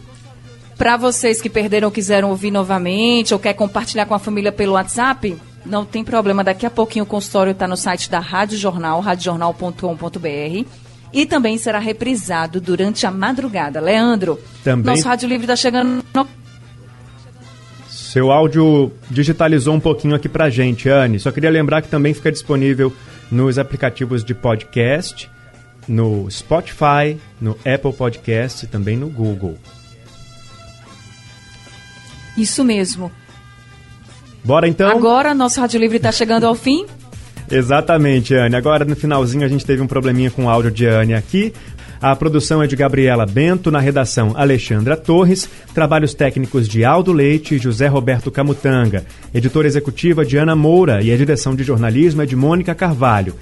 Para 0.77 0.99
vocês 0.99 1.41
que 1.41 1.49
perderam 1.49 1.89
ou 1.89 1.93
quiseram 1.93 2.29
ouvir 2.29 2.51
novamente 2.51 3.33
ou 3.33 3.41
quer 3.41 3.55
compartilhar 3.55 4.05
com 4.05 4.13
a 4.13 4.19
família 4.19 4.53
pelo 4.53 4.75
WhatsApp, 4.75 5.35
não 5.65 5.87
tem 5.87 6.05
problema. 6.05 6.45
Daqui 6.45 6.67
a 6.67 6.71
pouquinho 6.71 7.07
o 7.07 7.09
consultório 7.09 7.53
está 7.53 7.67
no 7.67 7.77
site 7.77 8.11
da 8.11 8.19
Rádio 8.19 8.59
Jornal, 8.59 9.01
radiojornal.com.br. 9.01 10.69
E 11.11 11.25
também 11.25 11.57
será 11.57 11.79
reprisado 11.79 12.61
durante 12.61 13.07
a 13.07 13.11
madrugada. 13.11 13.81
Leandro, 13.81 14.39
Também- 14.63 14.95
nosso 14.95 15.09
Rádio 15.09 15.27
Livre 15.27 15.45
está 15.45 15.57
chegando 15.57 16.05
no 16.15 16.29
Seu 18.09 18.33
áudio 18.33 18.91
digitalizou 19.11 19.75
um 19.75 19.81
pouquinho 19.81 20.15
aqui 20.15 20.31
pra 20.31 20.49
gente, 20.49 20.89
Anne. 20.89 21.21
Só 21.21 21.31
queria 21.31 21.51
lembrar 21.51 21.83
que 21.83 21.89
também 21.89 22.15
fica 22.15 22.33
disponível 22.33 22.91
nos 23.31 23.59
aplicativos 23.59 24.25
de 24.25 24.35
podcast, 24.35 25.31
no 25.87 26.27
Spotify, 26.31 27.19
no 27.39 27.51
Apple 27.67 27.93
Podcast 27.93 28.65
e 28.65 28.69
também 28.69 28.97
no 28.97 29.11
Google. 29.11 29.59
Isso 32.35 32.65
mesmo. 32.65 33.13
Bora 34.43 34.67
então? 34.67 34.89
Agora, 34.89 35.35
nosso 35.35 35.61
Rádio 35.61 35.79
Livre 35.79 35.99
está 35.99 36.11
chegando 36.11 36.47
ao 36.47 36.55
fim. 36.55 36.87
Exatamente, 37.51 38.35
Anne. 38.35 38.57
Agora 38.57 38.87
no 38.87 38.97
finalzinho 38.97 39.45
a 39.45 39.49
gente 39.49 39.67
teve 39.67 39.83
um 39.83 39.87
probleminha 39.87 40.31
com 40.31 40.47
o 40.47 40.49
áudio 40.49 40.71
de 40.71 40.87
Anne 40.87 41.13
aqui. 41.13 41.53
A 42.01 42.15
produção 42.15 42.63
é 42.63 42.67
de 42.67 42.77
Gabriela 42.77 43.27
Bento, 43.27 43.71
na 43.71 43.81
redação 43.81 44.33
Alexandra 44.37 44.97
Torres, 44.97 45.49
trabalhos 45.75 46.15
técnicos 46.15 46.69
de 46.69 46.85
Aldo 46.85 47.13
Leite 47.13 47.57
e 47.57 47.59
José 47.59 47.89
Roberto 47.89 48.31
Camutanga, 48.31 49.05
editora 49.35 49.67
executiva 49.67 50.25
de 50.25 50.37
Ana 50.37 50.55
Moura 50.55 51.03
e 51.03 51.13
a 51.13 51.17
direção 51.17 51.57
de 51.57 51.65
jornalismo 51.65 52.23
é 52.23 52.27
de 52.27 52.37
Mônica 52.37 52.73
Carvalho. 52.75 53.35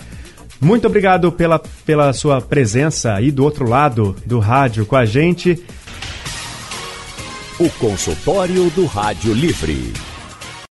Muito 0.58 0.86
obrigado 0.86 1.30
pela, 1.30 1.60
pela 1.84 2.12
sua 2.14 2.40
presença 2.40 3.12
aí 3.12 3.30
do 3.30 3.44
outro 3.44 3.68
lado 3.68 4.16
do 4.24 4.38
rádio 4.38 4.86
com 4.86 4.96
a 4.96 5.04
gente. 5.04 5.62
O 7.58 7.68
consultório 7.70 8.70
do 8.70 8.86
Rádio 8.86 9.34
Livre. 9.34 10.05